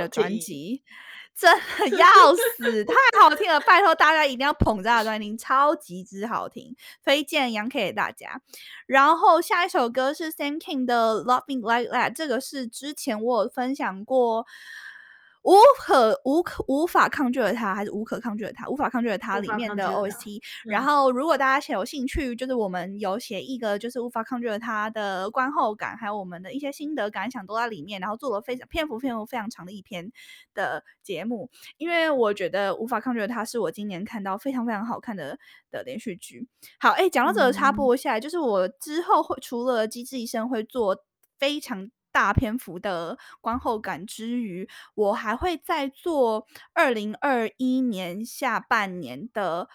[0.00, 0.82] 的专辑，
[1.36, 1.54] 真
[1.90, 2.06] 的要
[2.56, 6.74] 死，太好听了，拜托大家一定要捧着他的专辑，超级之好听，
[7.04, 8.40] 推荐杨 K 给大家。
[8.86, 14.46] 然后下一首歌是 Sam King 的 Loving Like That，这个是之前我有分享过。
[15.46, 20.42] 无可无可无法抗拒的他，还是无可抗拒的他，无法抗拒的他里面的 OST。
[20.64, 28.00] 然后，如果大家有兴趣，就是我们有写一个，就是无法抗拒的他的观后感，还有我们的一些心得感想都在里面。
[28.00, 30.10] 然后做了非常篇幅篇幅非常长的一篇
[30.52, 35.38] 的节目，因为我觉得无法抗拒的他是我今年看到非常非常好看的
[35.70, 36.48] 的连续剧。
[36.80, 41.04] 好，哎，讲到这个插播下来，就是我之后会除了机智医生会做
[41.38, 41.88] 非常。
[42.16, 49.68] 大篇幅的观后感之余，我还会再做二零二一年下半年的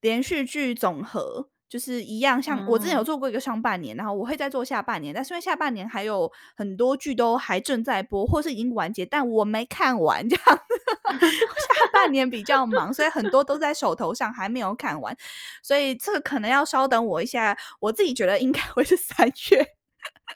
[0.00, 15.14] 连续剧总和，就是一样，像我之前有做过一个上半年，然后我会再做下半年，但是因为下半年还有很多剧都还正在播，或是已经完结，但我没看完，这样 下半年比较忙，所以很多都在手头上还没有看完，
[15.62, 19.77] 所以这个可能要稍等我一下，我自己觉得应该会是三月。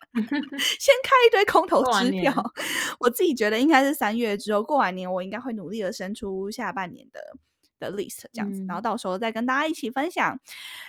[0.14, 2.32] 先开一堆空头支票，
[3.00, 7.20] 我自己觉得应该是三月之后过完年，我应该会努力的生出下半年的
[7.78, 10.38] 的 list 这样子，然后到时候再跟大家一起分享。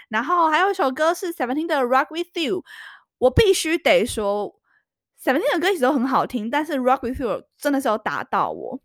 [0.09, 2.63] 然后还有一首歌是 Seventeen 的 Rock with You，
[3.17, 4.59] 我必须得说
[5.21, 8.79] Seventeen 的歌一直都很好听，但是 Rock with You 真的是有打到我。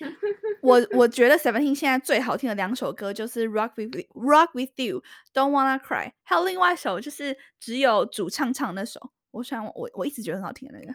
[0.62, 10.92] 我我觉得 Seventeen 现在最好听的两首歌就是 Rock with Rock with You，Don't Wanna Cry，还有另外一首就是只有主唱唱那首，我想我我一直觉得很好听的那个。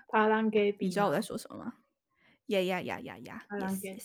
[0.79, 1.73] 你知道我在说什么吗？
[2.47, 3.43] 呀呀呀呀呀！
[3.49, 3.97] 阿郎给，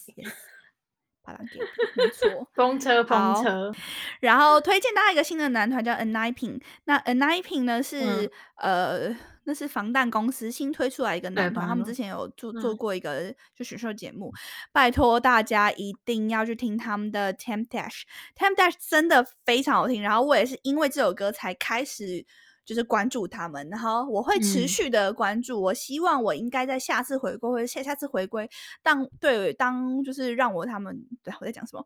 [1.23, 1.61] 帕兰给，
[1.95, 2.47] 没错。
[2.55, 3.73] 风车，风车。
[4.21, 9.17] 然后推荐大家一个新的男团叫 N Nine Pin，那 N Nine Pin 呢是呃。
[9.45, 14.31] 那是防弹公司新推出来一个男团，他们之前有做做过一个就选秀节目，
[14.71, 18.03] 拜托大家一定要去听他们的《Temp Dash》，
[18.37, 20.03] 《Temp Dash》真的非常好听。
[20.03, 22.25] 然后我也是因为这首歌才开始
[22.71, 25.61] 就是关注他们，然后我会持续的关注。
[25.61, 28.49] 我希望我应该在下次回归或者下下次回归，
[28.81, 31.85] 当对当就是让我他们对我在讲什么，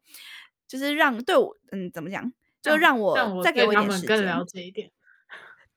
[0.69, 2.31] 就是让对我嗯怎么讲，
[2.61, 4.91] 就让我再给我一点时间了解一点。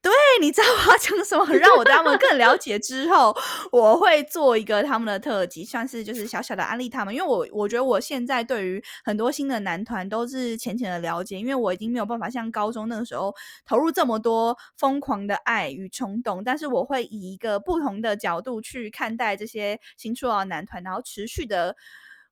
[0.07, 1.45] 对，你知道我要讲什么？
[1.57, 3.35] 让我对他们更了解之后，
[3.73, 7.13] 我会做一个他们的特辑，算是就是小小的安利他们。
[7.13, 13.35] 因为我我觉得我现在对于很多新的男团都是浅浅的了解，因为我已经没有办法像高中那个时候
[13.65, 16.41] 投入这么多疯狂的爱与冲动。
[16.41, 21.75] 但是我会以一个不同的角度去看待这些新出道的男团，然后持续的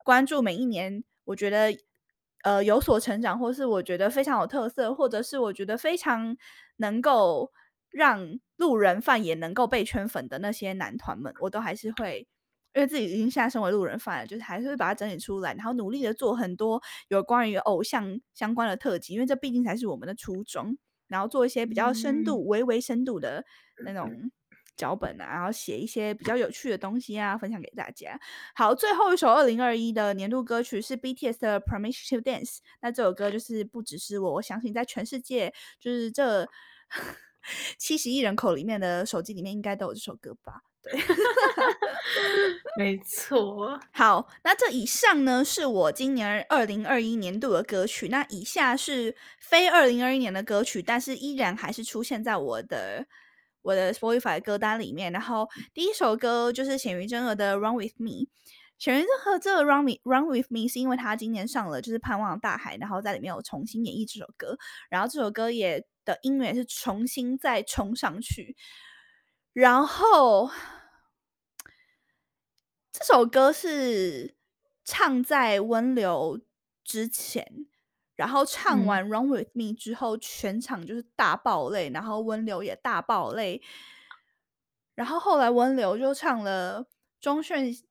[0.05, 1.77] 关注每一年，我觉得
[2.43, 6.37] 呃有所成长，或是我觉得非常有特色，或者是我觉得非常
[6.77, 7.51] 能够。
[7.95, 12.27] 让路人饭也能够被圈粉的那些男团们，我都还是会，
[12.73, 20.77] 因为自己已经现在身为路人饭了，就是还是会把它整理出来，然后努力的做很多有关于偶像相关的特辑，因为这毕竟才是我们的初衷。
[21.07, 23.45] 然后做一些比较深度、微微深度的
[23.85, 24.11] 那种
[24.75, 28.19] 脚本啊，然后写一些比较有趣的东西啊，分享给大家。
[28.55, 36.49] 好，最后一首二零二一的年度歌曲是 BTS 的《Promise to Dance》，那这首歌就是不只是我，我相信在全世界就是这。
[37.77, 40.61] 七十亿人口里面的手机里面应该都有这首歌吧？
[40.81, 40.93] 对
[42.77, 43.79] 没错。
[43.91, 48.07] 好，那这以上呢是我今年二零二一年度的歌曲。
[48.09, 53.05] 那以下是非二零二一年的歌曲，但是依然还是出现在我的
[53.63, 55.11] 我的 Spotify 歌单里面。
[55.11, 58.09] 然后第一首歌就是显于真儿的《Run with Me》。
[58.77, 64.57] 显于真和这个《Run Me Run with Me》是因为他今年上了就是《盼望大海》，然后在里面有重新演绎这首歌，
[64.89, 65.85] 然后这首歌也。
[66.05, 68.55] 的音乐是重新再冲上去，
[69.53, 70.51] 然后
[72.91, 74.35] 这首歌是
[74.83, 76.39] 唱在温流
[76.83, 77.65] 之前，
[78.15, 83.63] 然后唱完《Run with Me》之后，全场就是大爆泪，然后温流也大爆泪，
[84.93, 86.85] 然后后来温流就唱了
[87.19, 87.83] 钟铉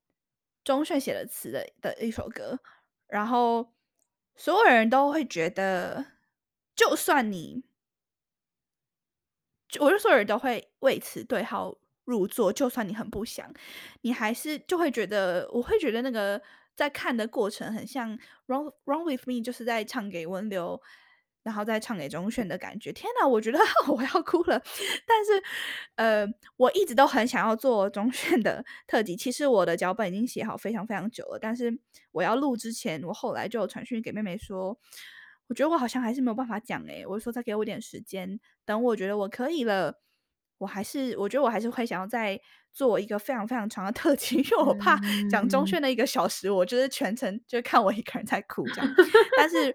[0.65, 2.59] 钟铉写的词的的一首歌，
[3.07, 3.75] 然后
[4.35, 6.07] 所有人都会觉得，
[6.75, 7.65] 就算你。
[9.81, 13.53] 我就所有人都会为此对号入座，就算你很不想，
[14.03, 16.41] 你还是就会觉得，我会觉得那个
[16.77, 20.81] 在看的过程很像《Run Run with Me》，就是在唱给温流。
[21.45, 24.61] 然后再唱给钟铉的感觉，天哪，我觉得 我要哭了。
[25.07, 25.43] 但是，
[25.97, 26.27] 呃，
[26.57, 29.15] 我一直都很想要做钟铉的特辑。
[29.15, 31.79] 其实我的脚本已经写好非常非常久了，但是
[32.11, 34.77] 我要录之前，我后来就传讯给妹妹说，
[35.49, 40.01] 我觉得我好像还是没有办法讲诶，我说再给我点时间，等我觉得我可以了，
[40.59, 42.41] 我还是我觉得我还是会想要再。
[42.75, 45.01] 做一个非常非常长的特辑， 因为我怕
[45.31, 48.95] 讲中铉的一个小时，我就是全程就看我一个人在哭这样。
[49.37, 49.57] 但是《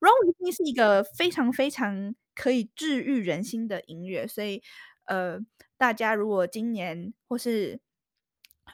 [0.00, 4.62] r o n g 是一个非常非常可以治愈人心的音乐，所以
[5.06, 5.40] 呃，
[5.78, 7.80] 大家如果今年或是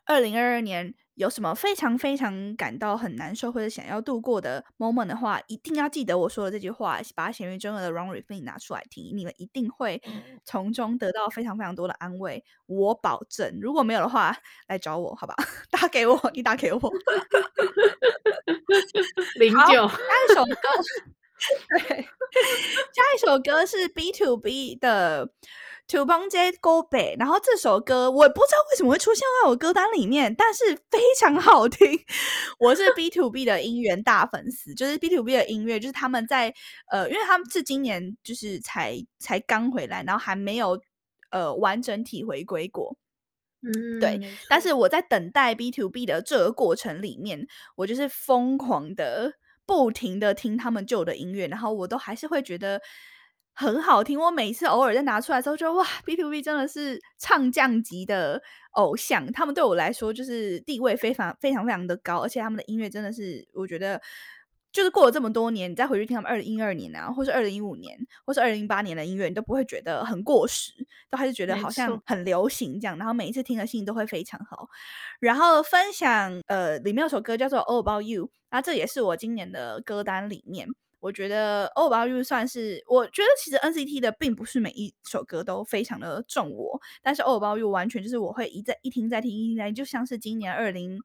[0.04, 0.94] 二零二二年。
[1.14, 10.00] 有什么非常非常感到很难受或者想要度过的 moment 的话，一定要记得我说的这句话，把咸鱼真的的 Run With Me 拿出来听，你们一定会
[10.42, 13.58] 从中得到非常非常多的安慰，我保证。
[13.60, 14.34] 如果没有的话，
[14.68, 15.34] 来找我好吧，
[15.70, 16.80] 打给我，你打给我。
[19.38, 20.56] 零九，下一首歌，
[21.78, 25.28] 对，下一首歌是 B to B 的。
[25.92, 31.86] To b o n g j Go Back，然后这首歌我不知道为什么会出现在我歌单里面，但是非常好听。
[32.58, 36.54] 我是 B to B 的音源大粉丝，就是 B to B 的音乐，就是他们在
[36.90, 40.80] 呃，因为他们是今年就是才才刚回来，然后还没有
[41.30, 42.96] 呃完整体回归过。
[43.60, 44.18] 嗯，对。
[44.48, 49.34] 但是我在等待 B to B 的这个过程里面，我就是疯狂的
[49.66, 52.80] 不停的听他们旧的音乐，然后我都还是会觉得。
[53.54, 58.42] 很好听，我每次偶尔再拿出来时候，就哇，B to B 真的是唱将级的
[58.72, 64.00] 偶像，他们对我来说就是地位非常非常非常的高，而且他们的音乐真的是，我觉得
[64.72, 67.94] 就是过了这么多年，你再回去听他们二零一二年啊，或是二零一五年，
[68.24, 70.72] 或是二零一八年的音乐，你都不会觉得很过时，
[71.10, 74.66] 都还是觉得好像很流行这样，然后每一次听的心情都会非常好。
[75.20, 80.66] 然后分享呃，里面有首歌叫做《All About You》，那这也是我今年的歌单里面。
[81.02, 91.00] 我觉得《All About You》算是，我觉得其实 NCT 的并不是每一首歌都非常的中我，但是《All About You》完全就是我会一再一听再听一听再听，就像是今年二零，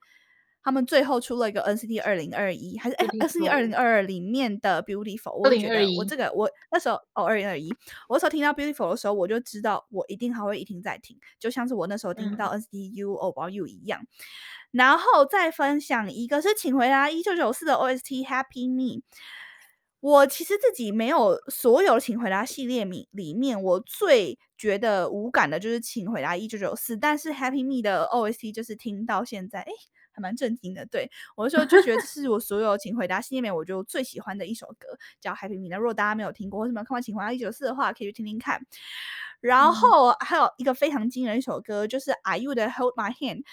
[0.61, 7.67] 他们最后出了一个 NCT 二零二一，还是哎 NCT 二零二二里面的 Beautiful，我觉得我这个我那时候哦二零二一，
[8.07, 14.05] 我那时候听到 Beautiful 的时候，我就知道我一定还会一听再听，就像是我那时候听到 NCT U All About You 一样，
[14.69, 19.01] 然后再分享一个是请回答一九九四的 OST Happy Me。
[19.99, 29.71] 我其实自己没有所有请回答系列里里面，我最觉得无感的就是请回答一九九四，但是 Happy Me 的 OST 就是听到现在，哎，
[30.17, 30.83] 还蛮震惊的。
[30.87, 34.87] 对我就说就觉得这是我所有请回答系列里面我就最喜欢的一首歌，
[35.21, 35.67] 叫 Happy Me。
[35.69, 38.59] 那如果大家没有听过或者没有看过请回答一九四的话，可以去听听看。
[39.39, 43.43] 然后还有一个非常惊人一首歌，就是 Are You 的 Hold My Hand。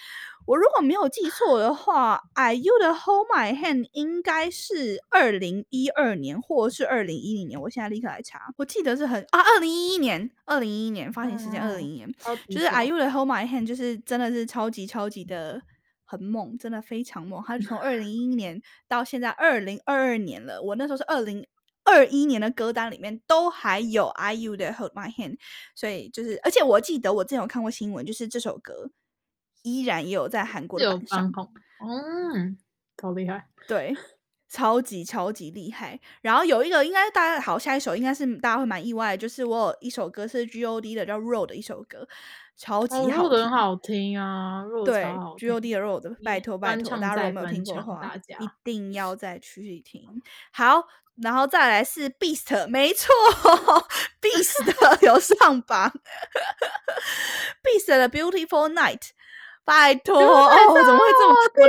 [0.47, 7.61] 我如果没有记错的话，Are You 的 Hold My Hand 应该是二零一二年或是二零一零年。
[7.61, 12.11] 我现在立刻来查，我记得是很啊，二零一一年，二零一一年发行时间二零一一年，
[12.49, 15.61] 就是 Are You 的 Hold My Hand，就是真的是超级超级的
[16.05, 17.43] 很猛，真的非常猛。
[17.45, 21.45] 它从二零一一年到现在二零二二年了，我那时候是二零。
[21.87, 25.37] 二一年的歌单里面都还有 IU 的 Hold My Hand，
[25.75, 28.89] 所以就是，而且我记得我之前有看过新闻，就是这首歌
[29.61, 31.31] 依然也有在韩国的榜上。
[31.87, 32.57] 嗯，
[32.97, 33.95] 超厉害，对，
[34.49, 35.99] 超级超级厉害。
[36.23, 42.07] 然后有一个应该大家好，下一首应该是大家会蛮意外，就是我有一首歌是 GOD 的叫 Road 的一首歌。
[42.57, 44.63] 超级好，很好听啊！
[44.85, 45.05] 对
[45.37, 50.21] ，G O D 的 Road，拜托拜托，大家如果没有听过的话，一定要 再去听。
[50.51, 50.83] 好，
[51.21, 53.13] 然后再来是 Beast，没错
[54.21, 55.91] ，Beast 有上榜，
[57.63, 59.09] Beast 的 Beautiful Night。
[59.65, 60.49] 拜托哦，
[60.83, 61.65] 怎么会这么好听？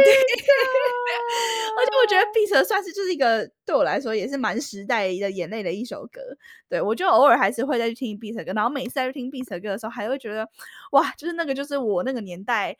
[1.78, 6.20] 而且我觉得《碧蛇》算是就是一个对我来说也是蛮时代的眼泪的一首歌。
[6.68, 10.46] 对我就偶尔还是会再去听《碧蛇》歌，然后每次再去听《碧蛇》歌的时候，还会觉得
[10.92, 12.76] 哇，就是那个就是我那个年代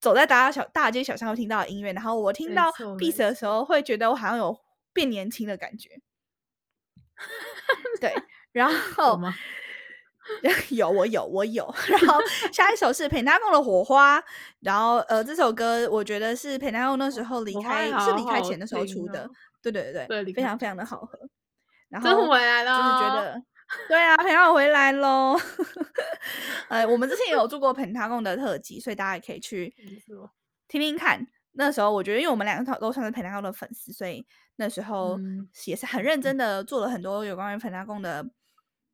[0.00, 1.92] 走在大小大街小巷会听到的音乐。
[1.92, 4.58] 然后我听到《碧蛇》的时候，会觉得我好像有
[4.94, 6.00] 变年轻的感觉。
[8.00, 8.14] 对，
[8.52, 9.20] 然后。
[10.70, 12.20] 有我有我有， 然后
[12.52, 14.22] 下一首是裴大贡的火花，
[14.60, 19.28] 然后呃这首歌我觉得是裴大贡那时候离开是离开前的时候出的，
[19.62, 21.18] 对对对对，非常非常的好喝。
[21.88, 23.42] 然后回来了，就是觉得
[23.88, 25.38] 对啊，裴大贡回来喽。
[26.68, 29.74] 呃，我们之前也有做过裴大贡的特辑，所以大家也可以去
[30.68, 31.26] 听听看。
[31.52, 34.24] 那时候我觉得，因为我们两个都都算是裴大贡的粉丝，所以
[34.56, 35.18] 那时候
[35.64, 38.24] 也是很认真的做了很多有关于裴大贡的。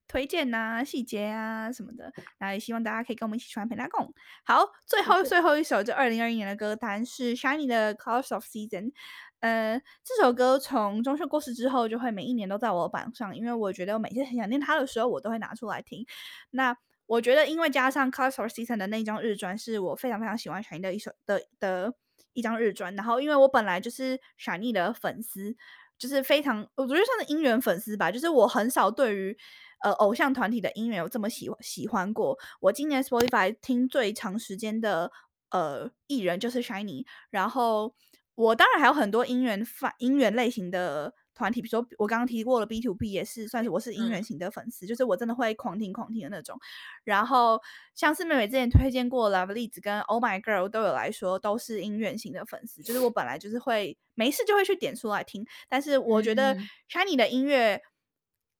[0.07, 2.13] 推荐呐、细节啊什么的。
[2.39, 4.13] 然后也希望大家可以跟我们一起传陪他共。
[4.45, 8.93] 好，最后最后一首就二零二一年的歌单是 Shiny 的 Colors of Season。
[9.41, 16.07] 呃，这首歌从中秀过世之后，就会每一年都在我榜上，因为我觉得我每次很想念他的时候，我都会拿出来听。
[16.51, 16.77] 那
[17.07, 21.93] 我觉得，因为加上 Colors of Season 的那张日专，是我非常非常喜欢 Shiny 的一首的的
[22.33, 22.95] 一张日专。
[22.97, 25.57] 然后，因为我本来就是 Shiny 的粉丝。
[25.97, 28.11] 就是非常，我觉得算是姻缘粉丝吧。
[28.11, 29.39] 就是我很少对于
[29.85, 32.37] 呃偶像团体的音乐有这么喜喜欢过。
[32.59, 35.13] 我今年 Spotify 听最长时间的
[35.51, 37.95] 呃艺人就是 Shiny，然后
[38.35, 41.15] 我当然还有很多音源范音源类型的。
[41.37, 46.57] 团体，比如说我刚刚提过了 B to B，也是算是我是音源型的粉丝，就是我真的会狂听狂听的那种。
[47.03, 47.61] 然后
[47.93, 55.45] 像是妹妹之前推荐过 Love Liz 跟 Oh My Girl 都有来说都是音源型的粉丝，就是我本来就是会没事就会去点出来听。
[55.69, 56.55] 但是我觉得
[56.89, 57.83] Shiny 的音乐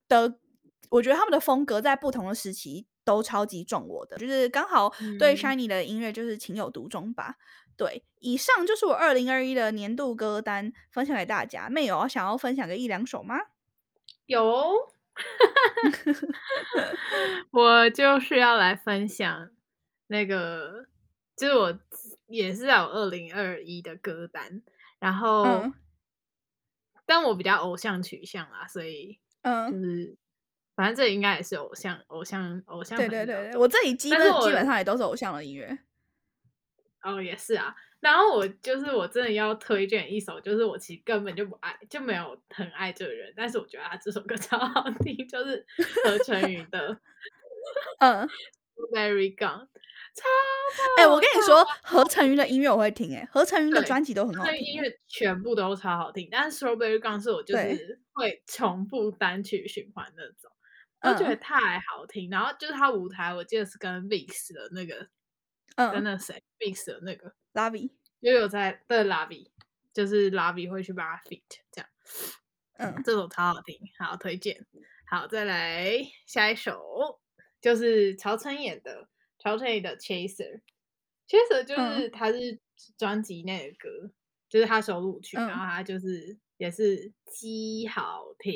[0.09, 0.41] 的，
[0.91, 7.37] 我觉得他们的风格在不同的时期都超级重我的，就是刚好对 Shiny 的音乐就是情有独钟吧。
[7.77, 11.69] 对，以上就是我二零二一的年度歌单，分享给大家。
[11.69, 13.35] 妹有想要分享个一两首吗？
[14.27, 14.89] 有，
[17.51, 19.51] 我就是要来分享
[20.07, 20.87] 那个，
[21.37, 21.77] 就是我
[22.29, 24.63] 也是有二零二一的歌单，
[25.01, 25.65] 然后，
[27.05, 30.17] 但我比较偶像取向啊，所以，嗯，就是
[30.75, 32.99] 反正这应该也是偶像，偶像，偶像。
[32.99, 35.79] 对对对对，我这里基本基本上也都是偶像的音乐。
[37.03, 37.75] 哦，也是啊。
[38.01, 45.65] 然后我就是我真的要推荐一首，就是我其实根本就不爱，就没有很爱这个人，但是我觉得他这首歌 超好听，就是
[46.05, 47.01] 何晨宇的，
[48.01, 48.29] 嗯
[48.93, 49.67] ，Very Gone，
[50.15, 50.29] 超
[50.99, 56.29] 哎，我跟你说，何晨宇的音乐我会听，哎，何晨宇的专辑都很好听，音乐全部都超好听。
[56.31, 60.51] 但是 Strawberry Gone 是我就是会重复单曲循环那种，
[61.05, 62.31] 我觉得太好听。
[62.31, 65.09] 然后就是他舞台，我记得是跟 Vix 的那个。
[65.77, 67.91] 跟那谁 VIX 的那个 Lavi
[68.21, 69.51] 又有在的 Lavi，
[69.93, 71.43] 就是 Lavi 会去帮他 fit
[71.73, 71.91] 这样，
[72.75, 74.65] 嗯，这首超好听，好推荐。
[75.11, 77.21] 好，再来下一首，
[77.61, 79.09] 就是曹承演的
[79.41, 82.61] 曹承演的 Chaser，Chaser 就是他是
[82.97, 84.13] 专辑内的歌，
[84.49, 88.53] 就是他收录曲，然后他就是也是极好听，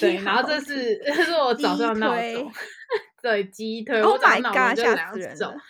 [0.00, 2.52] 对， 然后这是这是我早上闹钟。
[3.22, 5.54] 对鸡腿，我早上闹钟就两首。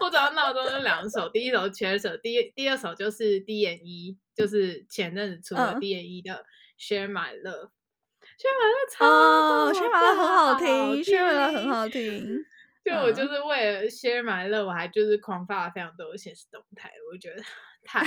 [0.00, 6.44] 我早上闹钟就两首，第一首 Chaser，第第二首就是 D N E，就是前阵子出的 D N E 的
[6.78, 10.66] Share My Love，Share My Love 超，Share My Love 很好听
[11.02, 12.44] ，Share My Love 很好听。
[12.84, 17.42] 就我就是为了 Share My Love，我还就是狂发了非常多的现实动态，我觉得
[17.84, 18.04] 太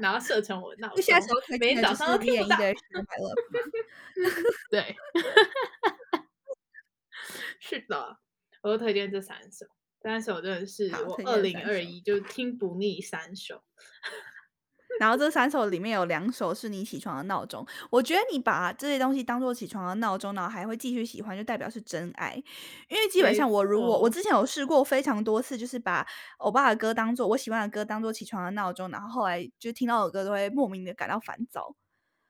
[0.00, 1.04] 然后设成我闹钟，
[1.58, 2.56] 每天早上都听不到。
[4.70, 4.96] 对，
[7.60, 8.18] 是的，
[8.62, 9.66] 我都推荐这三首，
[10.02, 13.62] 三首真的是我二零二一就听不腻三首。
[15.00, 22.34] 然后这三首里面有两首是你起床的闹钟，我觉得你把这些东西当做起床的闹钟，然后还会继续喜欢，就代表是真爱。
[22.88, 26.06] 因为基本上我如果我之前有试过非常多次，就是把
[26.38, 31.74] 欧巴的歌当做我喜欢的歌当做起床的闹钟，然后后来就听到的歌都会莫名的感到烦躁。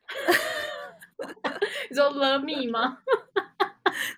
[1.91, 2.99] 你说 Love Me 吗？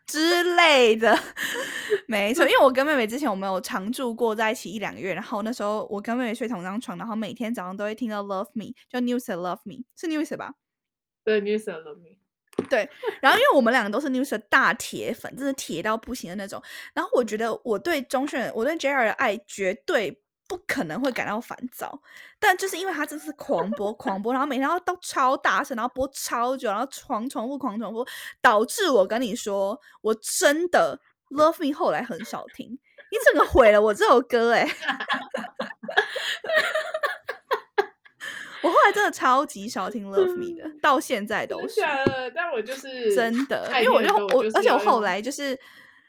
[0.06, 1.18] 之类的，
[2.06, 10.54] 没错，因为我跟妹妹之前我们有常住过在一起一两个月，然后那时候我跟妹妹睡同张床，然后每天早上都会听到 Love Me，叫 News Love Me，是 News 吧？
[11.24, 12.16] 对，News Love Me。
[12.70, 12.88] 对，
[13.20, 16.62] 然后因为我们两个都是 News 的大铁粉，真的铁到不行的那种。
[16.94, 20.22] 然后我觉得我对钟铉，我对 JR 的爱绝对。
[20.48, 22.00] 不可能会感到烦躁，
[22.38, 28.06] 但就是因为他真是狂播狂播，然后每天要都超大声，然后播超久，然后狂重复狂重复，
[28.40, 32.70] 导致我跟你说，我真的 Love Me 后来很少听，
[33.10, 34.64] 你整个毁了我这首歌哎！
[38.62, 41.80] 我后来真的超级少听 Love Me 的，到现在都是。
[42.34, 45.58] 但我就是真的，因为我就我，而且我后来就是，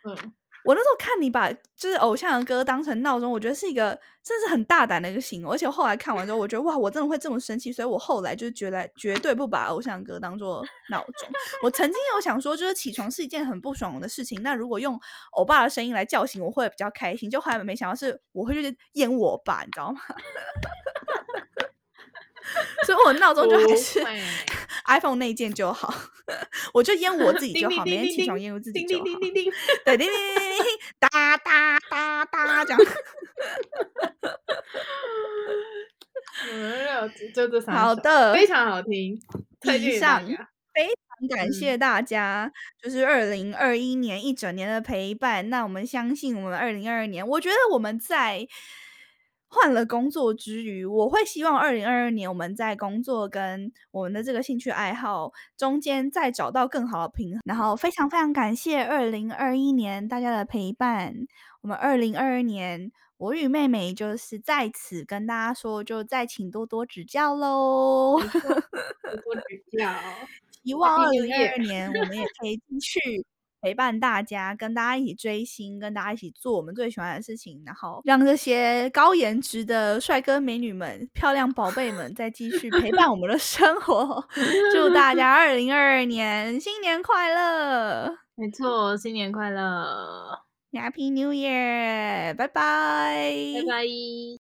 [0.04, 0.34] 嗯。
[0.68, 5.50] 我那时候看你把就是偶像的歌当成闹钟，我觉得是一个真是很大胆的一个行为。
[5.50, 11.30] 而且后来看完之后，我觉得哇，我真的会这么生气，所以我后来就是觉得绝对不把偶像歌当做闹钟。
[11.64, 15.00] 我曾经有想说，就是起床是一件很不爽的事情，那如果用
[15.32, 17.30] 欧巴的声音来叫醒我，会比较开心。
[17.30, 20.02] 就后来没想到是我会去演我爸，你知道吗？
[22.86, 24.06] 所以我闹钟就还是
[24.88, 25.94] iPhone 那件就好，
[26.74, 29.04] 我就淹我自己就好，每天起床淹我自己就好。
[29.04, 29.54] 对，叮叮叮叮叮，
[31.00, 32.80] 哒哒哒哒这样。
[36.54, 39.20] 没有，就这三好的，非常好听。
[39.80, 40.24] 以上
[41.36, 45.50] 感谢大家，就是二零二一年一整年的陪伴。
[45.50, 48.48] 那我们相信，我们二零二二年，我觉得我们在
[49.50, 57.42] 换了工作之余，我会希望二零二二年我们在工作跟我们的这个兴趣爱好中间再找到更好的平衡。
[57.46, 61.14] 然后非常非常感谢二零二一年大家的陪伴。
[61.62, 68.20] 我们二零二二年，我与妹妹就是在此跟大家说，就再请多多指教喽。
[68.20, 69.90] 多多指教。
[70.64, 73.26] 希望二零二二年我们也可以继续
[73.62, 84.24] 陪伴大家，跟大家一起追星，跟大家一起做我们最喜欢的事情，然后让这些高颜值的帅哥美女们、漂亮宝贝们再继续陪伴我们的生活。
[84.74, 88.16] 祝大家二零二二年新年快乐！
[88.36, 90.40] 没错，新年快乐
[90.72, 92.36] ，Happy New Year！
[92.36, 94.47] 拜拜，拜拜。